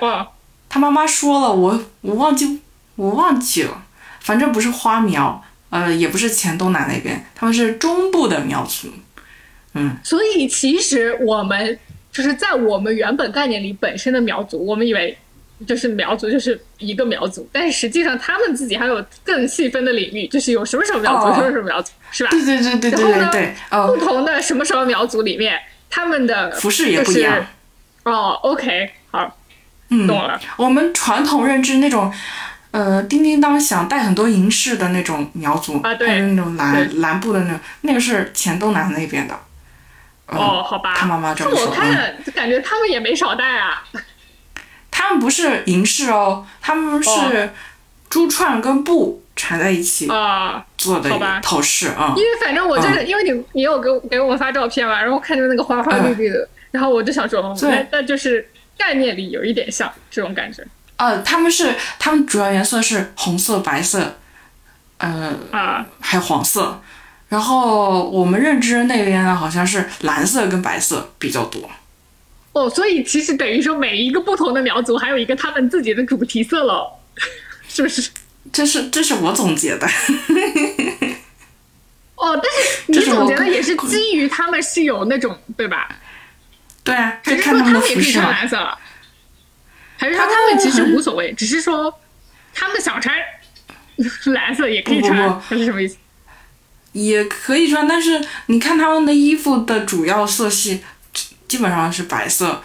[0.69, 2.61] 他妈妈说了，我我忘记
[2.97, 3.83] 我忘记了，
[4.21, 8.89] 反正不是花苗，呃，也不是黔东南那边，他们是中部的苗族。
[9.75, 11.79] 嗯，所以其实我们
[12.13, 15.17] 就是在我们原本概念里，本身的苗族，我们以为
[15.67, 22.31] 就是苗族就是一个苗族，但是实际上他们自己还有更细分的领域，就是有什么什么苗族，哦什么什么苗族，是吧？
[22.31, 25.59] 对对对对对然后呢对对，哦不，同的什么什么苗族里面，
[25.91, 27.45] 他们的服饰也不一样。
[28.05, 29.39] 哦，OK，好，
[29.89, 30.39] 嗯，懂了。
[30.57, 32.13] 我们传统认知那种，
[32.71, 39.37] 呃，叮叮当响带很多银饰的那种苗族，啊对还有那种蓝蓝布的那种，那个是黔东南那边的。
[40.27, 40.95] 嗯、哦，好吧。
[40.97, 43.85] 他妈妈这么我看感觉他们也没少带啊。
[44.91, 47.51] 他们不是银饰哦，他们是哦
[48.09, 51.11] 珠串跟布缠在一起啊、做的
[51.43, 52.15] 头饰啊。
[52.17, 60.65] 因为反正我就是、因为你你有给我给我们发照片嘛，然后看见那个花花绿绿的，然后我就想说，哦对那那就是概念里有一点像这种感觉
[60.97, 64.17] 呃，他们是他们主要颜色是红色、白色，
[64.99, 65.85] 呃，啊。
[66.01, 66.81] 还有黄色。
[67.35, 71.69] 然后我们认知那边呢，好像是蓝色跟白色比较多。
[72.53, 77.01] 哦，所以其实等于说每一个不同的苗族还有一个他们自己的主题色了，
[77.67, 78.09] 是不是？
[78.53, 79.85] 这是这是我总结的。
[82.15, 85.89] 哦，但是你总结的也是基于他们是有那种对吧？
[86.85, 88.13] 对啊，还说就是说他们也可以。
[88.13, 88.79] 穿蓝色？
[89.99, 91.93] 还是说他们其实无所谓，只是说
[92.55, 93.13] 他们想穿
[94.33, 95.97] 蓝色也可以穿，是什么意思？
[96.95, 100.83] 也可以穿，但是你看他们的衣服的主要色系
[101.47, 102.63] 基本上是白色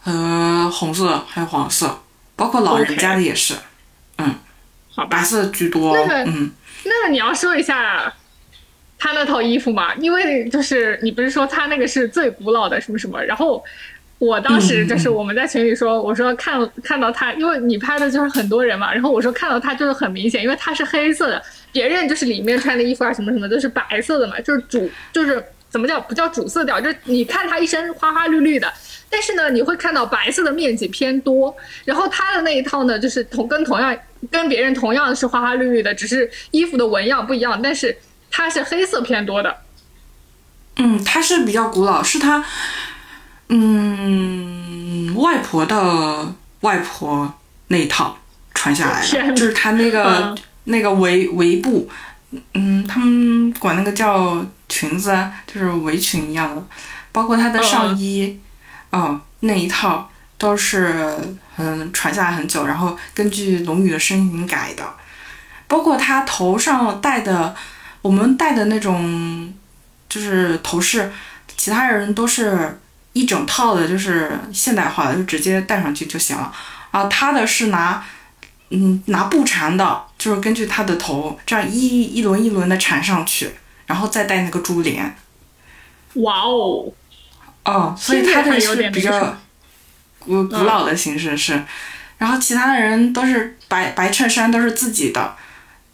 [0.00, 2.02] 和红色，还有黄色，
[2.34, 3.54] 包括老人家的也是。
[4.16, 4.34] 嗯。
[4.90, 5.96] 好白，色居多。
[5.96, 6.50] 那个嗯，
[6.84, 8.12] 那你要说一下
[8.98, 13.64] 他那套衣服嘛，因为就是你不是说他那个是最古老的什么什么，然后
[14.18, 21.40] 我当时就是我们在群里说，我说看看到他，因为你拍的就是很多人嘛，然后我说看到他就是很明显，因为他是黑色的，
[21.72, 28.72] 别人就是里面穿的衣服啊什么什么都是白色的嘛，就是主就是怎么叫不叫主色调，就是你看他一身花花绿绿的。
[29.10, 33.96] 但是呢，你会看到白色的面积偏多，然后他的那一套呢，就是同跟同样
[34.30, 37.96] 跟别人同样是花花绿绿的，只是衣服的纹样不一样，但是
[38.30, 39.56] 它是黑色偏多的。
[40.76, 42.44] 嗯，它是比较古老，是他，
[43.48, 47.32] 嗯，外婆的外婆
[47.68, 48.18] 那一套
[48.52, 51.90] 传下来的，就是他那个、嗯那个围围布，
[52.52, 56.62] 嗯，他们管那个叫裙子啊，就是围裙一样的，
[57.10, 58.38] 包括他的上衣，
[58.90, 61.16] 哦，那一套都是
[61.56, 64.84] 嗯传下来很久，然后根据龙宇的声音改的，
[65.66, 67.56] 包括他头上戴的，
[68.02, 69.52] 我们戴的那种
[70.08, 71.10] 就是头饰，
[71.56, 72.78] 其他人都是
[73.14, 76.52] 一整套的，就是现代化的，就直接戴上去就行了。
[76.90, 78.04] 然后他的是拿，
[78.70, 83.50] 嗯，拿布缠的，就是根据他的头这样一一轮一轮的缠上去，
[83.86, 85.16] 然后再戴那个珠帘。
[86.14, 86.92] 哇哦，
[87.64, 89.38] 哦，所以他的还有是比较
[90.18, 91.64] 古古老的形式是，
[92.18, 95.36] 然后其他的人都是白白衬衫都是自己的，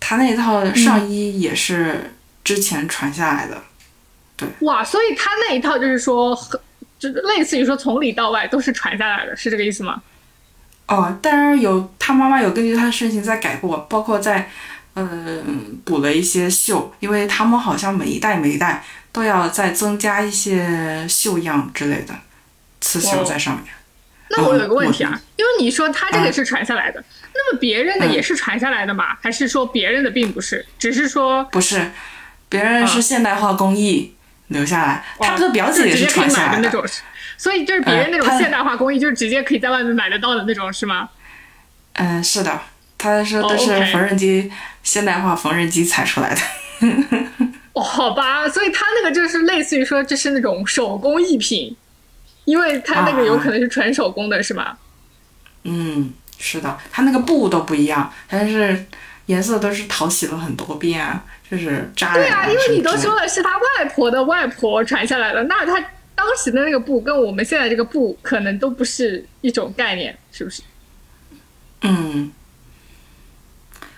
[0.00, 3.62] 他那套上衣也是之前传下来的。
[4.36, 4.82] 对哇！
[4.82, 6.36] 所以他那一套就是说，
[6.98, 10.02] 就是类似于说从里到外都是传下来的，是这个意思吗？
[10.86, 14.50] 哦，当然有他妈妈有根据他的身形再改过，包括在
[14.94, 22.14] 嗯补了一些绣，因为他们好像每一代每一代都要再增加一些绣样之类的
[22.80, 23.64] 刺绣在上面。
[24.30, 27.02] 那我有一个问题啊，嗯因为你说他这个是传下来的，
[27.34, 29.16] 那么别人的也是传下来的吗？
[29.22, 31.90] 还是说别人的并不是，只是说不是，
[32.48, 34.14] 别人是现代化工艺
[34.48, 36.84] 留下来，他的表姐也是传下来的那种，
[37.36, 41.08] 所以就是别人那种现代化工艺，就是直接可以在外面买得到的那种，是吗？
[41.94, 42.60] 嗯，是的，
[42.98, 44.50] 他是哦都是缝纫机、
[44.82, 46.40] 现代化缝纫机裁出来的。
[47.72, 51.76] 哦，好吧，所以他那个就是类似于说这是那种手工艺品，
[52.44, 54.76] 因为他那个有可能是纯手工的，是吗？
[55.64, 58.86] 嗯，是的，它那个布都不一样，但是
[59.26, 65.84] 颜色都是淘洗了很多遍啊，就是扎对啊，因为你都说了是他外婆的外婆传下来的，那他
[66.26, 70.62] 当时的那个布跟我们现在这个布可能都不是一种概念，是不是？
[71.82, 72.32] 嗯，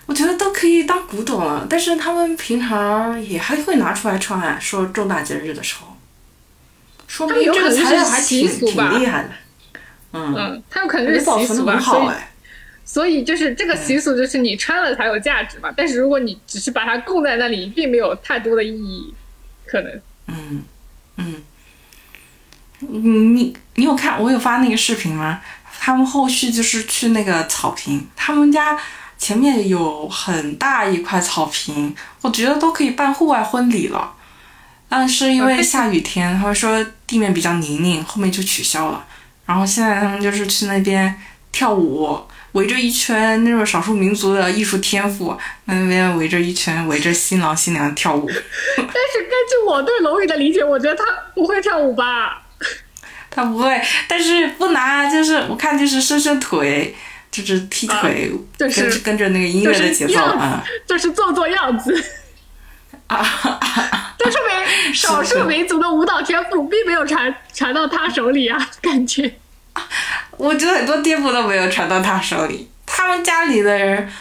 [0.07, 5.95] 我觉得都可以当古董了，但是他们平常也还会拿出来穿啊，说重大节日的时候，
[7.07, 9.29] 说明这个材料还习俗吧厉害的。
[10.11, 12.09] 嗯，嗯，它有可能是习俗吧，所以。
[12.85, 15.69] 所以就是这个习俗，就是你穿了才有价值嘛。
[15.75, 19.13] 但是如果你只是把它供在那里，并没有太多的意义，
[19.65, 19.91] 可能。
[20.27, 20.63] 嗯嗯，
[21.17, 21.35] 嗯，
[22.79, 25.41] 你你有看我有发那个视频吗？
[25.79, 28.77] 他们后续就是去那个草坪，他们家
[29.17, 34.13] 前面有很大一块草坪，我觉得都可以办户外婚礼了。
[34.89, 39.05] 但是因为下雨天，他们说地面比较泥泞，后面就取消了。
[39.45, 41.13] 然后现在他们就是去那边
[41.51, 42.19] 跳舞，
[42.53, 48.27] 围着一圈那种少数民族的艺术天赋，那边围着一圈，围着新郎新娘跳舞。
[48.75, 51.03] 但是根据我对龙宇的理解，我觉得他
[51.35, 52.43] 不会跳舞吧？
[53.37, 56.95] 他不会，但是不难啊，就是我看就是伸伸腿，
[57.29, 60.63] 就是踢腿，就是跟着跟着那个音乐的节奏啊。
[60.87, 62.03] 就是做做样子。
[63.05, 63.23] 啊，
[64.17, 69.31] 这说明少数民族的舞蹈天赋并没有传传到他手里啊，感觉。
[70.31, 72.67] 我觉得很多天赋都没有传到他手里。
[72.87, 74.11] 他们家里的人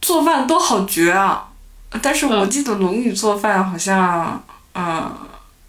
[0.00, 1.48] 做饭都好绝啊，
[2.00, 4.42] 但是我记得龙女做饭好像，
[4.74, 5.12] 嗯，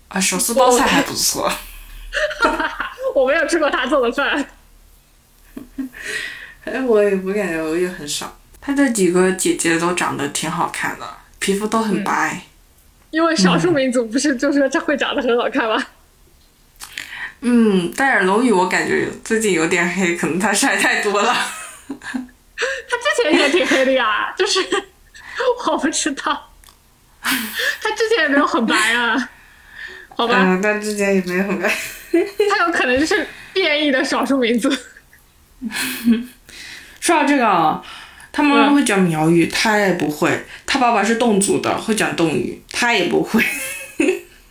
[0.08, 1.52] 啊手撕包菜还不错。
[3.16, 4.46] 我没有吃过他做的饭。
[6.66, 8.38] 哎，我也我感觉我也很少。
[8.60, 11.08] 他这几个姐姐都长得挺好看的，
[11.40, 12.42] 皮肤都很白。
[13.12, 15.82] 因为少数民族不是就说这会长得很好看吗？
[17.40, 21.34] 嗯，戴尔龙宇我感觉最近有点黑，可能他晒太多了。
[21.88, 24.60] 他之前也挺黑的呀，就是
[25.68, 26.52] 我不知道，
[27.22, 29.30] 他之前也没有很白啊，
[30.10, 30.36] 好吧？
[30.40, 31.72] 嗯，但之前也没有很白。
[32.50, 34.70] 他有可能就是变异的少数民族。
[37.00, 37.84] 说到这个啊，
[38.32, 40.46] 他妈妈会讲苗语，他也不会。
[40.66, 43.44] 他爸爸是侗族的，会讲侗语，他也不会。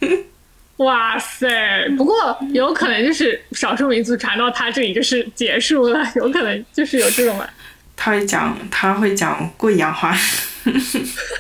[0.79, 1.89] 哇塞！
[1.97, 7.49] 不过有可能就是少数民族传到他这里就是结束了，有可能就是有这种吧。
[7.97, 10.11] 他会讲，他会讲贵阳话。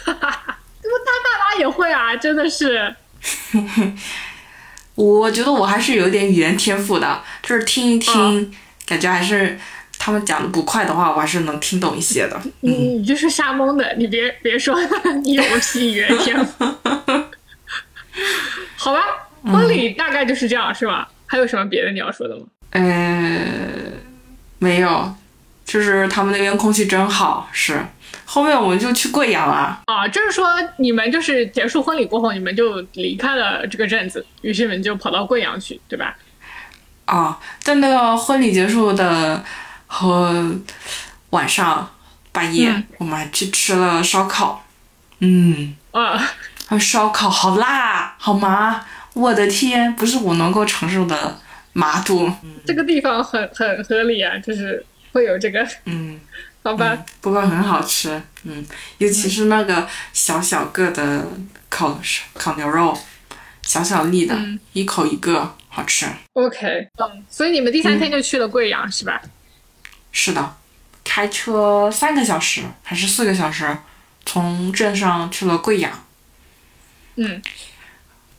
[0.04, 0.12] 他爸
[1.40, 2.94] 妈也会啊，真的是。
[4.94, 8.54] 我觉得我还是有点语言天赋的，就是听一听，
[8.86, 9.58] 感觉还是
[9.98, 12.40] 他们讲的不快的话，我还是能听懂一些的。
[12.60, 14.76] 你你就是瞎蒙的，你别别说
[15.22, 16.64] 你有屁语言天赋。
[18.76, 19.00] 好吧，
[19.42, 21.08] 婚礼大概就是这样，是吧？
[21.26, 22.44] 还有什么别的你要说的吗？
[22.70, 23.44] 呃，
[24.58, 25.14] 没有，
[25.64, 27.80] 就是他们那边空气真好，是。
[28.24, 29.82] 后面我们就去贵阳了。
[29.86, 30.46] 啊，就是说
[30.78, 36.16] 你们就是结束婚礼过后，你们就离开了这个镇子，于是你们就跑到贵阳去，对吧？
[37.04, 39.44] 啊，在那个婚礼结束的
[39.86, 40.56] 和
[41.30, 41.90] 晚上
[42.32, 44.64] 半夜，嗯我们还去吃了烧烤。
[45.18, 46.30] 嗯，啊，
[46.80, 51.38] 烧烤好辣，好麻，我的天，不是我能够承受的
[51.74, 52.32] 麻度。
[52.66, 56.18] 这个地方很很合理啊，就是会有这个，嗯。
[56.64, 57.04] 好吧。
[57.20, 61.28] 不过很好吃，嗯，尤其是那个小小个的
[61.68, 62.00] 烤
[62.32, 62.98] 烤牛肉，
[63.62, 66.06] 小小粒的，嗯一口一个，好吃。
[66.32, 69.20] OK，嗯，所以你们第三天就去了贵阳、是吧？
[70.10, 70.56] 是的，
[71.04, 73.76] 开车三个小时还是四个小时，
[74.24, 76.06] 从镇上去了贵阳。
[77.16, 77.42] 嗯，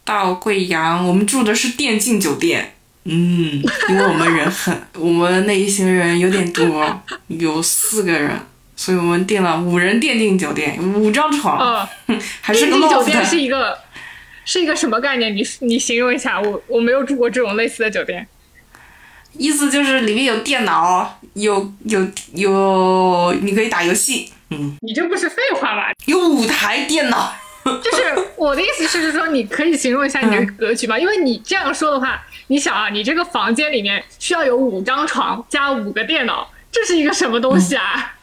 [0.04, 2.75] 到贵阳，我们住的是电竞酒店。
[3.08, 8.32] 嗯，因为我们人很， 我们那一行人有点多， 有四个人，
[8.76, 13.24] 所以我们订了五人电竞酒店，五张床，嗯， 还是个电竞酒店。
[13.26, 13.78] 是一个
[14.44, 15.36] 是一个什么概念？
[15.36, 18.28] 你你形容一下，我我没有住过这种类似的酒店。
[19.38, 25.84] 意思就是里面有电脑，有有有，你可以打游戏，嗯，你这不是废话吗？
[26.06, 27.36] 有五台电脑。
[27.84, 30.98] 就是我的意思是是说，你可以形容一下你这个格局吗？
[30.98, 38.14] 因为你这样说的话，你想啊，你这个房间里面需要有五张床加五个电脑，这是一个什么东西啊？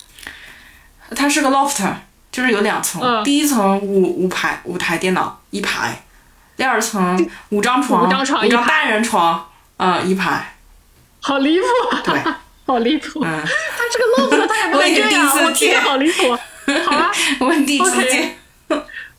[1.16, 1.85] 它是个 loft，
[2.31, 6.02] 就是有两层，嗯第一层五五排五台电脑一排，
[6.57, 10.55] 第二层五张床，五张床一个单人床，嗯，一排，
[11.20, 12.00] 好离谱啊！
[12.05, 12.22] 对，
[12.64, 13.20] 好离谱。
[13.24, 16.38] 嗯，他这个 loft 它也不 我能这样，我听着好离谱。
[16.85, 18.37] 好吧我第一次见，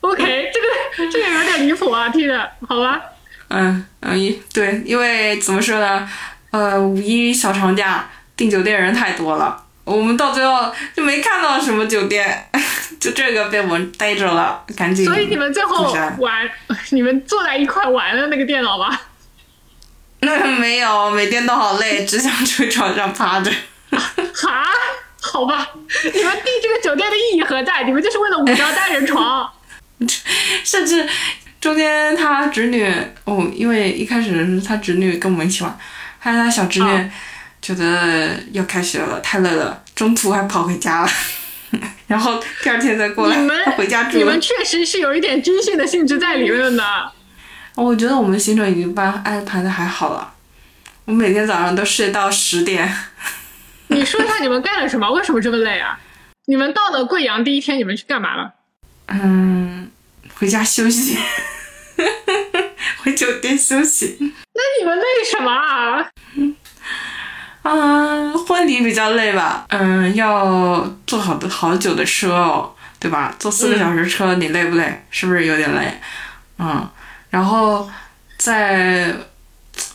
[0.04, 3.02] ，OK， 这个这个有点离谱啊，听着，好吧。
[3.50, 6.10] 嗯嗯，一对，因为怎么说呢，
[6.52, 12.50] 呃，五一小长假订酒店人太多了，我们到最后就没看到什么酒店，
[13.00, 15.06] 就这个被我们逮着了，赶紧。
[15.06, 16.50] 所以你们最后玩，
[16.92, 19.02] 你们坐在一块玩了那个电脑吧？
[20.22, 23.52] 那没有，每天都好累，只想睡床上趴着。
[24.34, 24.66] 哈，
[25.22, 25.70] 好吧，
[26.14, 27.84] 你们订这个酒店的意义何在？
[27.84, 29.48] 你们就是为了五张单人床。
[30.64, 31.08] 甚至
[31.60, 32.92] 中间他侄女
[33.26, 35.78] 哦，因为一开始是他侄女跟我们一起玩，
[36.20, 37.10] 还有他小侄女，啊
[37.62, 41.10] 觉得要开学了，太累了，中途还跑回家了，
[42.08, 44.42] 然后第二天再过来你们回家住了你们。
[44.42, 46.84] 确实是有一点军训的性质在里面的呢。
[47.76, 50.34] 我觉得我们行程已经安安排的还好了，
[51.06, 52.94] 我每天早上都睡到十点。
[53.88, 55.10] 你说一下你们干了什么？
[55.12, 55.98] 为什么这么累啊？
[56.48, 58.54] 你们到了贵阳第一天，你们去干嘛了？
[59.08, 59.90] 嗯，
[60.36, 61.18] 回家休息，
[63.04, 64.18] 回酒店休息。
[64.20, 66.10] 那你们累什么啊？
[67.62, 69.66] 啊，婚礼比较累吧？
[69.70, 73.34] 嗯，要坐好的好久的车哦，对吧？
[73.40, 75.06] 坐四个小时车，你累不累？
[75.10, 75.98] 是不是有点累？
[76.60, 76.88] 嗯，
[77.30, 77.90] 然后
[78.38, 79.14] 在，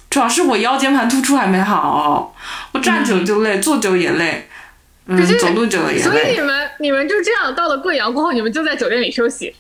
[0.09, 2.35] 主要是我腰间盘突出还没好，
[2.73, 4.49] 我站久就累，坐久也累，
[5.39, 6.33] 走路久了也所以。
[6.33, 9.55] 你们你们就这样到了贵阳过后，你们就在酒店里休息。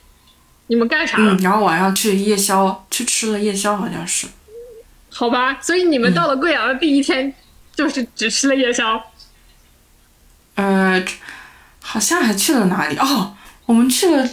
[0.68, 1.34] 你们干啥了？
[1.34, 4.26] 嗯，然后晚上去夜宵，去吃了夜宵，好像是。
[5.10, 7.34] 好吧，所以你们到了贵阳的第一天，
[7.74, 9.02] 就是只吃了夜宵。
[10.54, 11.04] 呃，
[11.82, 12.96] 好像还去了哪里？
[12.98, 13.34] 哦，
[13.66, 14.28] 我们去了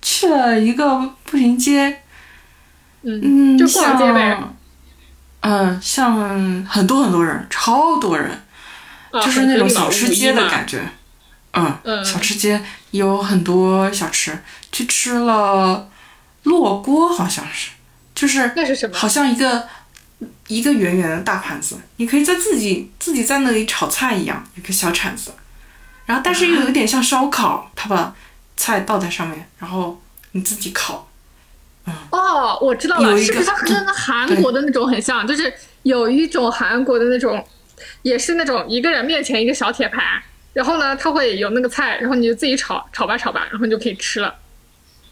[0.00, 2.02] 去了一个步行街，
[3.02, 4.56] 嗯，就逛街呗像。
[5.40, 8.30] 嗯，像很多很多人，超多人，
[9.10, 10.48] 啊就是那种小吃街的。
[10.48, 10.88] 感觉。
[11.52, 12.62] 嗯，嗯小吃街
[12.96, 14.38] 有很多小吃，
[14.72, 15.88] 去吃了
[16.44, 17.70] 烙锅，好像是，
[18.14, 18.96] 就是那是什么？
[18.96, 19.68] 好像一个
[20.48, 25.32] 一个圆圆的大盘子，你可以在自己自己在那里炒菜一样，一个小铲子，
[26.06, 28.14] 然后但是又有点像烧烤，他把
[28.56, 30.00] 菜倒在上面，然后
[30.32, 31.08] 你自己烤。
[32.10, 35.24] 哦，我知道了，是不是跟韩国的那种很像？
[35.24, 35.54] 就是
[35.84, 37.46] 有一种韩国的那种，
[38.02, 40.02] 也是那种一个人面前一个小铁盘，
[40.56, 44.34] 然后呢，它会有那个菜，然后你就自己炒，炒吧炒吧，然后你就可以吃了。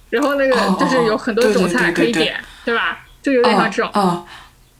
[0.09, 3.05] 然后那个就是有很多种菜可以点，对吧？
[3.21, 4.27] 就有点像这种，哦，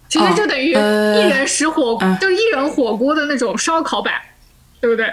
[0.09, 4.15] 其实就等于呃一人食火，嗯就一人火锅的那种烧烤版，
[4.81, 5.07] 对不对？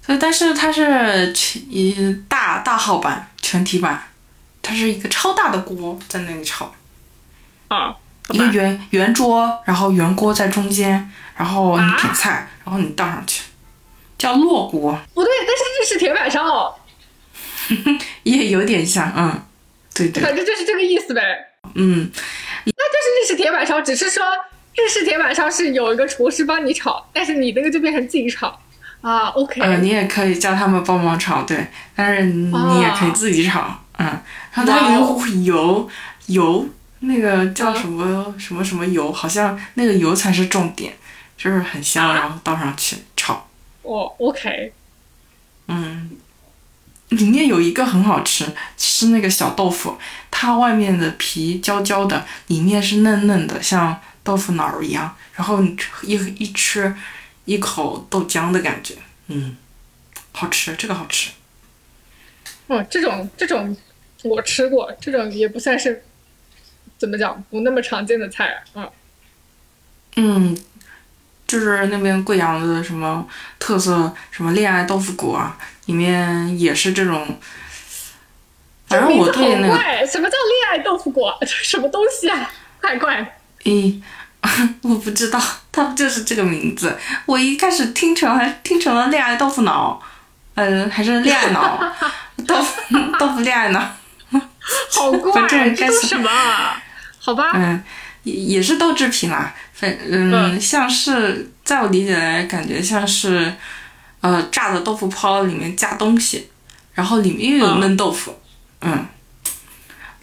[0.00, 4.04] 所以但是它是全一大大号版全体版，
[4.62, 6.72] 它是一个超大的锅在那里炒。
[7.68, 7.94] 啊，
[8.30, 13.42] 一个，圆圆桌，然后圆锅在中间，然后你啊点菜，然后你倒上去，
[14.20, 16.78] 叫烙锅，不对，但是日式铁板烧，
[18.24, 19.42] 也有点像，嗯，
[19.94, 21.22] 对对，反正就是这个意思呗。
[21.74, 22.10] 嗯，
[22.66, 24.22] 那就是日式铁板烧，只是说
[24.74, 28.60] 日式铁板烧是有一个厨师帮你炒，但是你那个就变成自己炒。
[29.00, 29.28] 啊。
[29.28, 34.06] OK，、呃，你也可以叫他们帮忙炒，对，但是你哦也可以自己炒，嗯，
[34.52, 35.88] 然后它有油
[36.26, 40.92] 油，那个叫什么、什么什么油，好像那个油才是重点，
[41.38, 42.96] 就是很香，然后倒上去
[43.90, 44.72] 炒，哦，OK，
[45.66, 46.10] 嗯，
[47.08, 48.46] 里面有一个很好吃，
[48.78, 49.98] 是那个小豆腐，
[50.30, 55.16] 它外面的皮焦焦的，里面是嫩嫩的，像豆腐脑儿一样。
[55.34, 55.62] 然后
[56.02, 56.94] 一一吃，
[57.46, 58.94] 一口豆浆的感觉，
[59.28, 59.56] 嗯，
[60.32, 61.30] 好吃，这个好吃。
[62.66, 63.76] 哦，这种这种
[64.22, 66.04] 我吃过，这种也不算是
[66.98, 68.88] 怎么讲不那么常见的菜啊。
[70.16, 70.56] 嗯，
[71.50, 73.26] 就是那边贵阳的什么
[73.58, 77.26] 特色，什么恋爱豆腐果啊，里面也是这种。
[78.86, 81.36] 反正我这名字对那个什么叫恋爱豆腐果？
[81.40, 82.48] 这什么东西啊？
[82.80, 83.38] 怪怪。
[83.64, 84.00] 嗯，
[84.82, 86.96] 我不知道，它不就是这个名字？
[87.26, 90.00] 我一开始听成还听成了恋爱豆腐脑，
[90.54, 91.78] 呃，还是恋爱脑，
[92.46, 92.80] 豆腐
[93.18, 93.80] 豆腐恋爱脑，
[94.92, 96.80] 好怪， 反正这是什么啊？
[97.18, 97.84] 好吧，嗯，
[98.22, 103.52] 也也是豆制品啦，反嗯，嗯像是在我理解来，感觉像是
[104.20, 106.48] 呃炸的豆腐泡里面加东西，
[106.94, 108.38] 然后里面又有嗯嫩豆腐，
[108.82, 109.06] 嗯，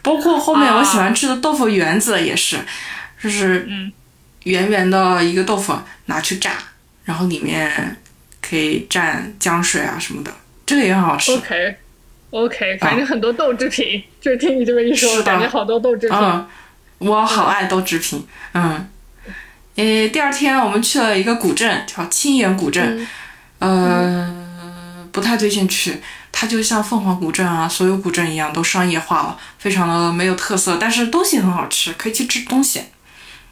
[0.01, 2.57] 包括后面我喜欢吃的豆腐圆子也是，
[3.21, 3.91] 就是嗯
[4.43, 6.51] 圆圆的一个豆腐拿去炸，
[7.05, 7.97] 然后里面
[8.41, 10.31] 可以蘸姜水啊什么的，
[10.65, 11.31] 这个也很好吃。
[11.33, 11.75] ，OK。
[12.29, 16.17] OK，反正很多豆制品，就是听你这么一说，感觉好多豆制品。
[16.17, 16.45] 嗯，
[16.97, 18.21] 我好爱豆制品。
[18.53, 18.89] 嗯，
[19.77, 23.07] 诶，第二天我们去了一个古镇，叫青岩古镇。
[23.59, 26.01] 呃，不太推荐去，
[26.31, 32.81] 它就像凤凰古镇啊，所有古镇一样，都商业化了，非常的没有特色，但是东西很好吃，可以去吃东西。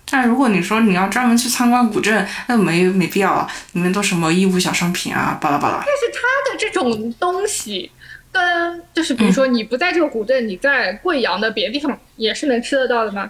[0.09, 5.83] 但如果你说你要专门去参观古镇，那没没必要了，里面都什么义乌小商品啊，巴拉巴拉。
[5.85, 7.91] 但是它的这种东西，
[8.31, 13.29] 跟就是比如说你不在这个古镇，你在贵阳的别的地方也是能吃得到的吗？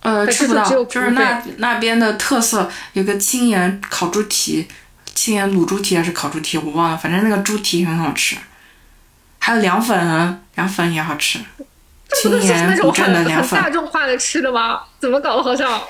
[0.00, 4.66] 呃，吃不到，就是那那边的特色有个青岩烤猪蹄，
[5.14, 8.36] 青岩卤猪蹄还是烤猪蹄，我忘了，反正那个猪蹄很好吃，
[9.38, 11.38] 还有凉粉，凉粉也好吃，
[12.14, 13.68] 青岩古种很镇的凉粉大。
[13.68, 14.80] 众化的吃的吗？
[14.98, 15.80] 怎么搞的好像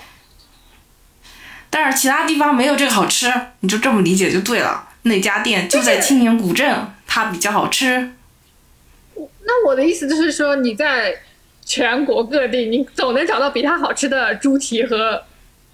[1.70, 4.86] 但但是其他地方没有这个好吃，你就这么理解就对了。
[5.04, 8.12] 那家店就在青年古镇，它比较好吃。
[9.16, 11.14] 那我的意思就是说，你在
[11.70, 15.22] 全国各地，你总能找到比它好吃的猪蹄和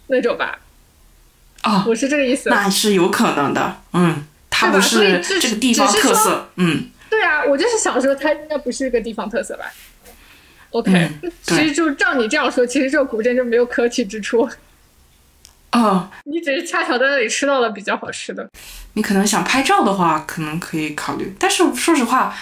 [0.08, 0.58] 那种吧？
[1.62, 2.50] 哦，我是这个意思。
[2.50, 6.90] 那是有可能的，嗯，它不是这个地方特色，嗯。
[7.08, 9.64] 对啊，我就是想说，它应该不是个地方特色吧
[10.72, 14.46] ？OK，其实就照你这样说，其实这个古镇就没有可取之处。
[15.72, 18.46] 哦，你只是恰巧在那里吃到了比较好吃的。
[18.92, 21.34] 你可能想拍照的话，可能可以考虑。
[21.40, 22.36] 但是说实话，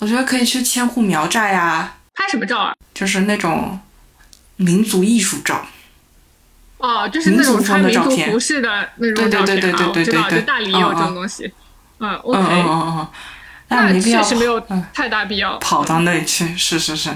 [0.00, 1.95] 我觉得可以去千户苗寨呀。
[2.16, 2.74] 拍什么照啊？
[2.94, 3.78] 就是那种
[4.56, 5.64] 民族艺术照。
[6.78, 11.52] 哦，就是那种穿民族服饰的那种照片啊，知道，就大理也有这种东西。
[11.98, 12.38] 嗯，OK。
[12.38, 13.08] 嗯嗯嗯嗯。
[13.68, 14.60] 那确实没有
[14.92, 16.56] 太大必要跑到那里去。
[16.56, 17.10] 是是是。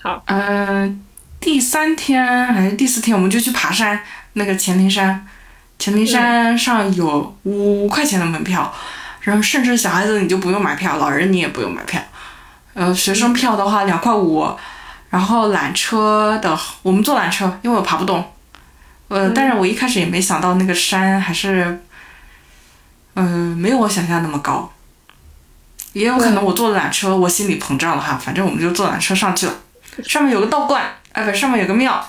[0.00, 0.22] 好。
[0.26, 1.04] 嗯，
[1.40, 4.00] 第三天还是第四天，我们就去爬山。
[4.34, 5.26] 那个黔灵山，
[5.78, 8.74] 黔灵山上有五块钱的门票，
[9.20, 12.00] 然后甚至小孩子你就不用买票，老人你也不用买票。
[12.74, 14.48] 呃，学生票的话两块五，
[15.10, 18.32] 然后缆车的我们坐缆车，因为我爬不动。
[19.08, 21.82] 呃，但是我一开始也没想到那个山还是，
[23.14, 24.72] 嗯，没有我想象那么高。
[25.92, 28.16] 也有可能我坐缆车，我心里膨胀了哈。
[28.16, 29.52] 反正我们就坐缆车上去了，
[30.02, 32.02] 上面有个道观，哎不，上面有个庙，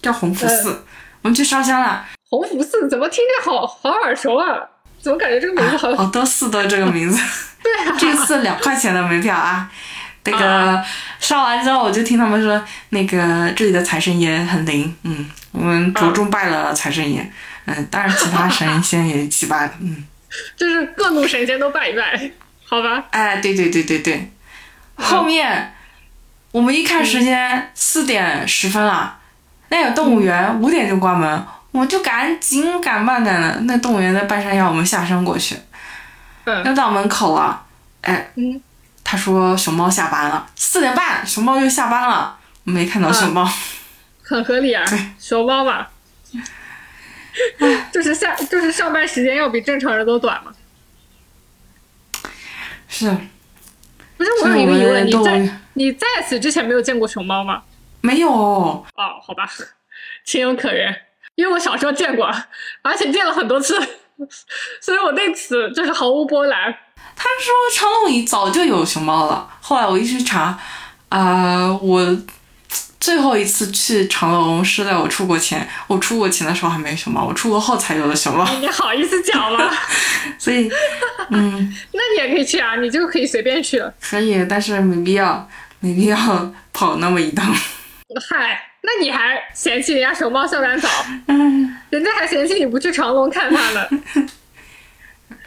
[0.00, 0.86] 叫洪福寺。
[1.20, 2.06] 我们去烧香了。
[2.30, 4.46] 洪福寺怎么听着好好耳熟啊？
[5.02, 5.94] 怎么感觉这个名字好？
[5.94, 7.20] 好多寺都这个名字。
[7.62, 7.94] 对啊。
[7.98, 9.70] 这次两块钱的门票啊，
[10.30, 10.84] 那个
[11.20, 14.94] 烧完之后，我就听他们说，那个这里的财神爷很灵。
[15.02, 17.28] 嗯，我们着重拜了财神爷。
[17.66, 19.72] 嗯，当然其他神仙也祭拜了。
[19.80, 20.04] 嗯。
[20.56, 22.30] 就是各路神仙都拜一拜，
[22.64, 23.02] 好吧？
[23.10, 24.30] 哎，对对对对对。
[24.96, 25.72] 后面
[26.50, 29.16] 我们一看时间，四点十分了。
[29.70, 33.60] 那个动物园五点就关门，我就赶紧赶慢点的。
[33.62, 35.56] 那动物园在半山腰，我们下山过去，
[36.46, 37.62] 要到门口了。
[38.02, 38.30] 哎，
[39.10, 43.50] 他说熊猫下班了，四点半熊猫就下班了，没看到熊猫，
[44.22, 44.84] 很合理啊。
[45.18, 45.86] 熊猫嘛，
[47.90, 50.52] 就是下就是上班时间要比正常人都短嘛。
[52.86, 53.10] 是，
[54.18, 57.62] 不是我有一个疑问，你在你在此之前没有见过熊猫吗？
[58.02, 58.84] 没有哦，
[59.26, 59.48] 好吧，
[60.22, 60.94] 情有可原，
[61.34, 62.30] 因为我小时候见过，
[62.82, 63.74] 而且见了很多次，
[64.82, 66.76] 所以我对此就是毫无波澜。
[67.20, 70.56] 他说长隆里早就有熊猫了，后来我一去查，
[71.08, 72.16] 啊，我
[73.00, 78.48] 最后一次去长隆是在我出国前，我出国前的时候还没有熊猫，我出国后才有的熊猫。
[78.60, 79.68] 你好意思讲吗？
[80.38, 80.70] 所以，
[81.30, 83.82] 嗯， 那你也可以去啊，你就可以随便去。
[84.00, 85.48] 可以，但是没必要，
[85.80, 86.16] 没必要
[86.72, 87.52] 跑那么一趟。
[88.30, 90.88] 嗨，那你还嫌弃人家熊猫下班早？
[91.26, 93.86] 嗯人家还嫌弃你不去长隆看它呢。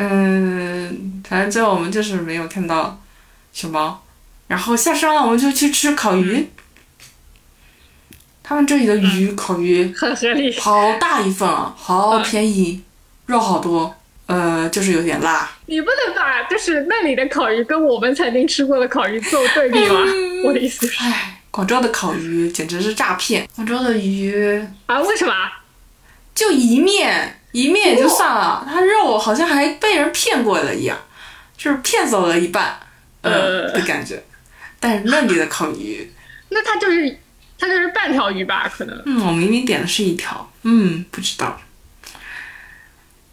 [0.03, 2.99] 嗯，反正最后我们就是没有看到
[3.53, 4.03] 熊猫，
[4.47, 6.49] 然后下山了，我们就去吃烤鱼。
[8.41, 12.81] 他们这里的鱼烤鱼很合理，好大一份啊，好便宜，
[13.27, 13.95] 肉好多，
[14.25, 15.49] 呃，就是有点辣。
[15.67, 19.99] 你不能把就是那里的烤鱼跟我们曾经吃过的烤鱼做对比吗？
[20.43, 20.99] 我的意思是。
[21.51, 23.47] 广州的烤鱼简直是诈骗！
[23.55, 25.33] 广州的鱼啊，为什么？
[26.33, 30.97] 就一面一面也就算了，它肉好像还被人骗过了一样，
[31.57, 32.79] 就是骗走了一半，
[33.21, 34.23] 呃的感觉。
[34.79, 36.11] 但是那里的烤鱼，
[36.49, 37.19] 那它就是
[37.59, 38.67] 它就是半条鱼吧？
[38.67, 39.01] 可能。
[39.05, 41.59] 嗯，我明明点的是一条，嗯，不知道。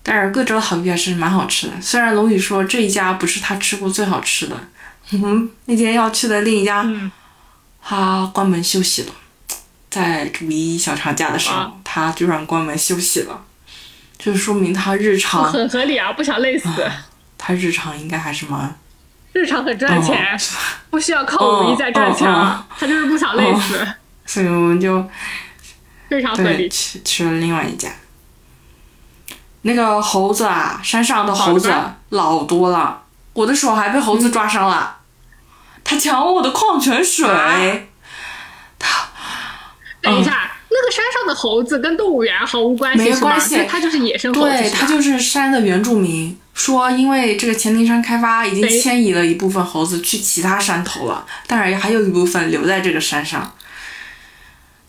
[0.03, 4.57] 但是贵州的烤鱼还是蛮好吃的，虽然龙宇说这一家不是他吃过最好吃的，
[5.12, 6.85] 嗯，那天要去的另一家。
[7.81, 9.12] 他关门休息了，
[9.89, 13.43] 在五一小长假的时候，他居然关门休息了，
[14.19, 16.69] 就说明他日常很合理啊，不想累死。
[17.37, 18.77] 他日常应该还是蛮
[19.33, 20.37] 日常很赚钱，
[20.91, 22.27] 不需要靠五一在赚钱，
[22.77, 23.87] 他就是不想累死。
[24.27, 25.09] 所以我们就
[26.09, 27.89] 非常合理，去去了另外一家。
[29.62, 31.73] 那个猴子啊，山上的猴子
[32.11, 33.03] 老多了，
[33.35, 34.97] 我的手还被猴子抓伤了。
[35.85, 37.89] 他抢我的矿泉水，
[38.79, 39.09] 他
[40.03, 40.48] 等一下，那
[40.89, 46.36] 个山上的猴子跟动物园毫无关系，没关系，它就是野生猴子，对，它就是山的原住民。
[46.55, 53.55] 说因为这个黔灵山开发，已经迁移了一部分猴子去其他山头了，当然还有一部分留在这个山上。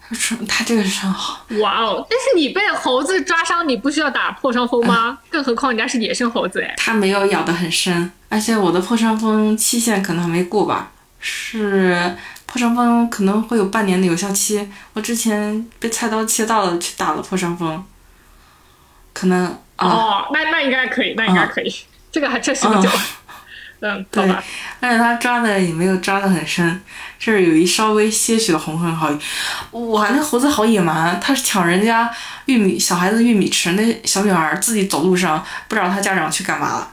[0.02, 2.08] 他说他这个山好，哇哦！
[2.10, 5.20] 但是你被猴子抓伤，你不需要打破伤风吗？
[5.30, 8.12] 更何况人家是野生猴子哎，它没有咬得很深。
[8.28, 12.16] 而且我的破伤风期限可能还没过吧，是
[12.52, 14.68] 破伤风可能会有半年的有效期。
[14.94, 17.84] 我之前被菜刀切到了，去打了破伤风，
[19.14, 19.46] 可能
[19.76, 21.74] 啊，哦，那那应该可以，那应该可以，
[22.12, 22.90] 这个还确实不久。
[23.82, 24.44] 嗯，好对吧，，
[24.82, 26.82] 而且他抓的也没有抓的很深，
[27.18, 29.10] 就是有一稍微些许的红痕好。
[29.72, 36.92] 哇，那猴子好野蛮，他是抢人家玉米小孩子玉米吃，那小女孩自己走路上不知道他家长去干嘛了，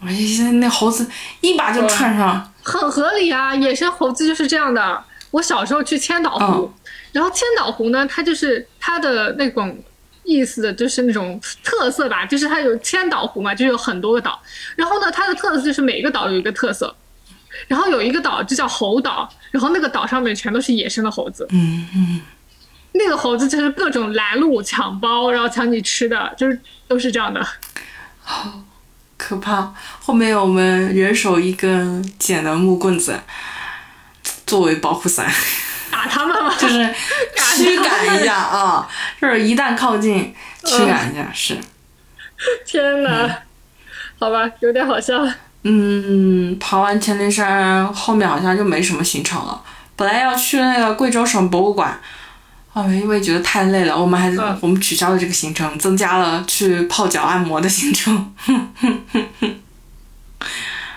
[0.00, 1.08] 我现在那猴子
[1.40, 5.04] 一把就窜上，很合理啊，野生猴子就是这样的。
[5.30, 6.72] 我小时候去千岛湖，嗯
[7.12, 9.76] 然后千岛湖呢，它就是它的那种
[10.24, 14.40] 意思，就是那种特色吧，就是它有千岛湖嘛，就有很多个岛。
[14.76, 16.94] 然后呢，它的特色就是每个岛有一个特色，
[17.68, 21.46] 然后有一个岛就叫猴岛，然后那个岛上面全都是野生的猴子。
[21.50, 22.20] 嗯嗯，
[22.92, 27.44] 那个猴子就是各种拦路、抢包，然后抢你吃的，就是都是这样的。
[29.26, 29.72] 可怕。
[30.04, 33.18] 后面我们人手一根捡的木棍子，
[34.44, 35.26] 作为保护伞。
[35.90, 36.52] 打他们吗？
[36.60, 36.94] 就是
[37.56, 38.86] 驱赶一下啊，
[39.18, 41.56] 就是一旦靠近，驱赶一下是。
[42.66, 43.34] 天哪，
[44.18, 45.26] 好吧，有点好笑。
[45.62, 49.58] 嗯，爬完黔灵山后面好像就没什么行程了。
[49.96, 51.98] 本来要去那个贵州省博物馆，
[52.74, 58.34] 啊，因为觉得太累了，我们还是、嗯我们取消了这个行程，增加了去泡脚按摩的行程。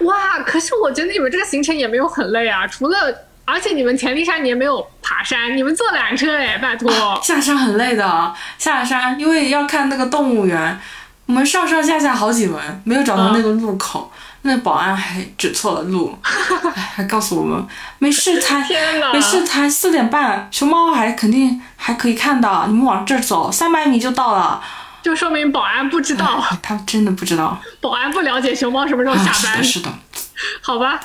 [0.02, 2.98] 哇，可是我觉得你们这个行程也没有很累啊，除了，
[3.46, 6.92] 而且你们前力山你也没有爬山，你们坐缆车哎，拜托。
[7.24, 10.80] 下山很累的，下山因为要看那个动物园，
[11.28, 14.12] 我们上上下下好几轮，没有找到那个路口，
[14.44, 17.66] 那保安还指错了路， 哎还告诉我们
[18.00, 24.62] 没事，才 天哪没事，才四点半，熊猫还肯定还可以看到，你们往这儿走，三百米就到了。
[25.04, 30.28] 就说明保安不知道，哎他真的不知道保安不了解熊猫什么时候啊，下班，是的，是的，
[30.62, 31.00] 好吧？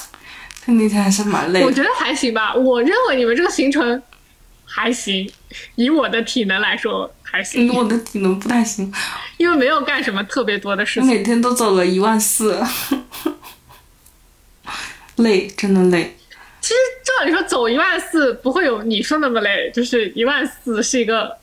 [0.65, 1.67] 他那天还是蛮累的。
[1.67, 4.03] 我觉得还行吧，我认为你们这个行程
[4.65, 5.31] 还行，
[5.77, 8.93] 以我的体能来说还行，嗯我的体能不太行，
[9.39, 11.15] 因为没有干什么特别多的事我情。
[11.17, 12.63] 每天都走了一万四，
[15.17, 16.15] 累，真的累。
[16.61, 21.39] 其实照理说走一万四不会有你说那么累，就是一万四是一个。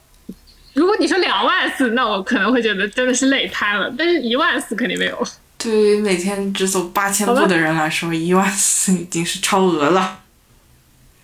[0.76, 5.28] 如果你说两万四，那我可能会觉得真的是累瘫了，但是一万四肯定没有。
[5.58, 10.20] 对于每天只走八千步的人来说，一万四已经是超额了。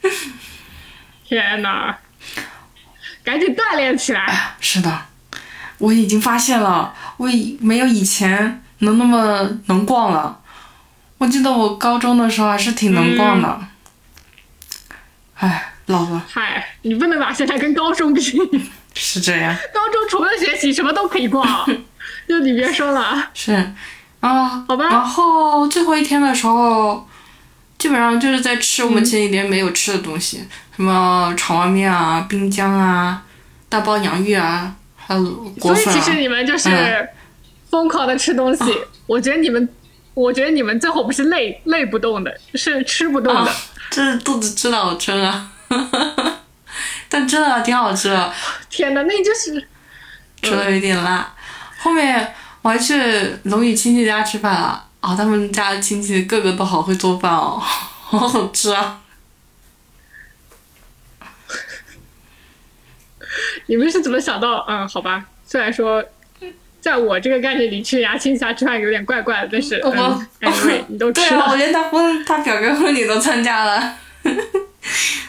[1.23, 1.97] 天哪，
[3.25, 4.55] 赶紧锻炼起来！
[4.59, 5.01] 是的，
[5.79, 10.39] 我已经发现了，我已没有以前能那么能逛了。
[11.17, 13.59] 我记得我高中的时候还是挺能逛的。
[15.35, 18.21] 唉，老了，嗨，你不能把现在跟高中比，
[18.93, 19.55] 是这样。
[19.73, 21.45] 高中除了学习什么都可以逛，
[22.29, 23.29] 就你别说了。
[23.33, 23.53] 是，
[24.19, 27.07] 啊，好吧然后最后一天的时候，
[27.85, 30.43] 基本上就是在吃我们前几天没有吃的东西，
[30.75, 33.21] 什么炒拉面啊、滨江啊、
[33.69, 35.23] 大包洋芋啊，还有
[35.59, 35.75] 果粉啊。
[35.75, 37.07] 所以其实你们就是嗯
[37.69, 38.63] 疯狂的吃东西。
[39.05, 39.69] 我觉得你们，
[40.15, 43.41] 我觉得你们最后不是累累不动的，是吃不动的。
[43.41, 43.55] 啊，
[43.91, 45.51] 这肚子知道我撑啊，
[47.07, 48.33] 但真的挺好吃的，
[48.67, 49.63] 天哪，那就是
[50.41, 51.31] 吃的有点辣。
[51.77, 52.33] 后面
[52.63, 52.99] 我还去
[53.43, 59.01] 龙宇亲戚家吃饭了，啊、他们家的亲戚个个都好会做饭哦，好好吃啊。
[63.67, 64.65] 你们是怎么想到？
[64.67, 66.03] 嗯，好吧，虽然说。
[66.81, 73.95] 在我这个概念里，去人家亲戚家吃饭有点怪怪的，但是我嗯，anyway，你都对啊，我吃了，连他婚他表哥婚礼都参加了，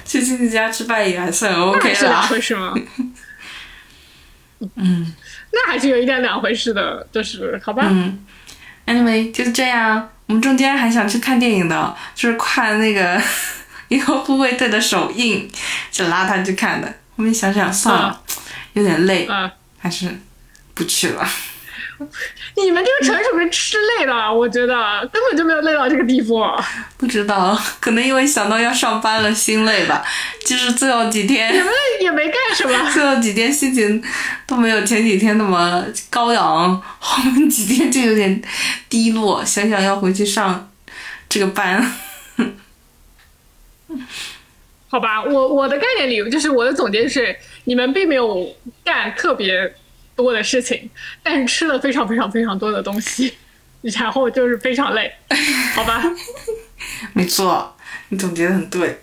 [0.04, 2.22] 去亲戚家吃饭也还算那 OK 还是两。
[2.28, 2.74] 回事吗？
[4.74, 5.14] 嗯
[5.50, 7.88] 那还是有一点两回事的，就是好吧。
[7.90, 8.25] 嗯
[8.86, 10.08] ，anyway 就是这样。
[10.26, 13.22] 我们中间还想去看电影的，就是看那个
[13.88, 15.48] 银河护卫队的首映，
[15.92, 16.88] 就拉他去看的。
[17.16, 18.22] 后面想想算了，
[18.72, 20.20] 有点累，嗯，还是
[20.74, 21.28] 不去了。
[22.56, 26.44] 你们这个纯属是吃累了， 我觉得根本就没有累到这个地步。
[26.98, 30.04] 不知道，可能因为想到要上班了，心累吧。
[30.44, 31.68] 就是最后几天你，们
[32.00, 34.02] 也没干什么， 最后几天心情
[34.46, 38.42] 都没有前几天那么高昂，后面几天就有点
[38.88, 39.44] 低落。
[39.44, 40.70] 想想要回去上
[41.28, 41.92] 这个班，
[44.88, 45.24] 好吧？
[45.24, 49.74] 我我的概念里就是我的总结是，你们并没有干特别
[50.16, 50.90] 多的事情，
[51.22, 53.34] 但是吃了非常非常非常多的东西，
[53.82, 55.12] 然后就是非常累，
[55.76, 56.02] 好吧？
[57.14, 57.76] 没错，
[58.08, 59.00] 你总结的很对。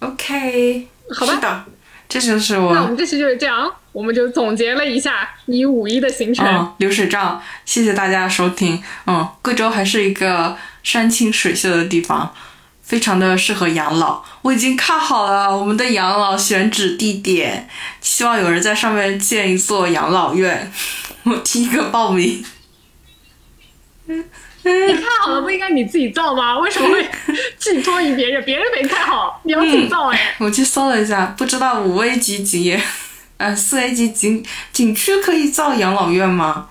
[0.00, 1.64] OK，好吧是的，
[2.08, 6.46] 这就是我那我我们这期就是这样，我们就总结了一下你五一的行程。
[6.46, 8.82] 嗯流水账，谢谢大家收听。
[9.06, 12.32] 嗯，贵州还是一个山清水秀的地方，
[12.86, 14.22] 非常的适合养老。
[14.42, 17.68] 我已经看好了我们的养老选址地点，
[18.00, 20.72] 希望有人在上面建一座养老院，
[21.24, 22.44] 我第一个报名。
[24.06, 26.58] 你看好了不应该你自己造吗？
[26.58, 27.08] 为什么会
[27.58, 28.44] 寄托于别人？
[28.44, 30.34] 别人没看好，你要自己造哎。
[30.38, 32.80] 我去搜了一下，不知道五 A 级景业，
[33.38, 36.68] 呃，四 A 级景景区可以造养老院吗？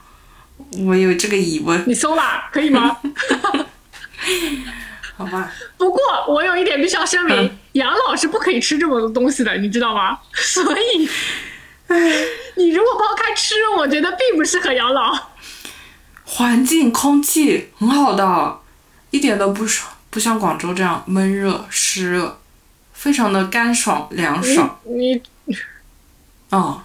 [0.79, 1.83] 我有这个疑问。
[1.87, 2.97] 你搜啦，可以吗？
[5.17, 5.51] 好吧。
[5.77, 10.19] 不过我有一点必须要声明，养老是不可以吃这么多东西的，你知道吗？
[10.33, 11.09] 所以，
[12.55, 15.17] 你如果抛开吃，我觉得并不适合养老。
[16.23, 18.59] 环境空气很好的，
[19.11, 22.39] 一点都不爽，不像广州这样闷热湿热，
[22.93, 24.79] 非常的干爽凉爽。
[24.85, 25.21] 你，
[26.49, 26.81] 哦，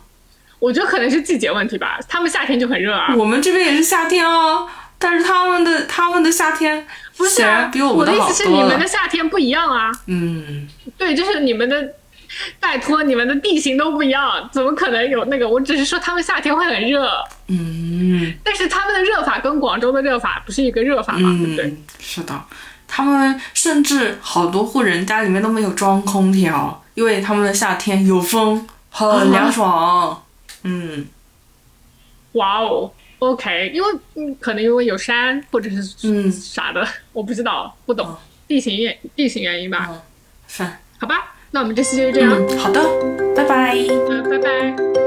[0.58, 3.14] 我觉得可能是季节问题吧，他们夏天就很热啊。
[3.16, 4.68] 我们这边也是夏天哦，
[5.00, 6.86] 但是他们的他们的夏天
[7.16, 7.42] 不是
[7.72, 9.90] 比我的意思是你们的夏天不一样啊。
[10.06, 11.94] 嗯，对，就是你们的。
[12.60, 15.48] 拜托，你们的地形都不一样，怎么可能有那个？
[15.48, 17.10] 我只是说他们夏天会很热，
[17.48, 21.76] 嗯，但是他们的热法跟广州的热法不是一个热法嘛，对不对？
[21.98, 22.40] 是的，
[22.86, 30.22] 他们甚至好多户人家里面都没有装空调，因为他们的夏天有风，很凉爽。
[30.62, 31.08] 嗯，
[32.32, 38.14] 哇哦，OK，因为嗯，可能因为有山或者是嗯啥的，我不知道，不懂
[38.48, 40.02] 地形原地形原因吧？
[40.48, 40.64] 是，
[40.98, 41.36] 好吧。
[41.52, 42.30] 那我们这期就是这样。
[42.58, 42.80] 好的，
[43.34, 43.76] 拜拜。
[44.08, 44.99] 嗯，拜拜。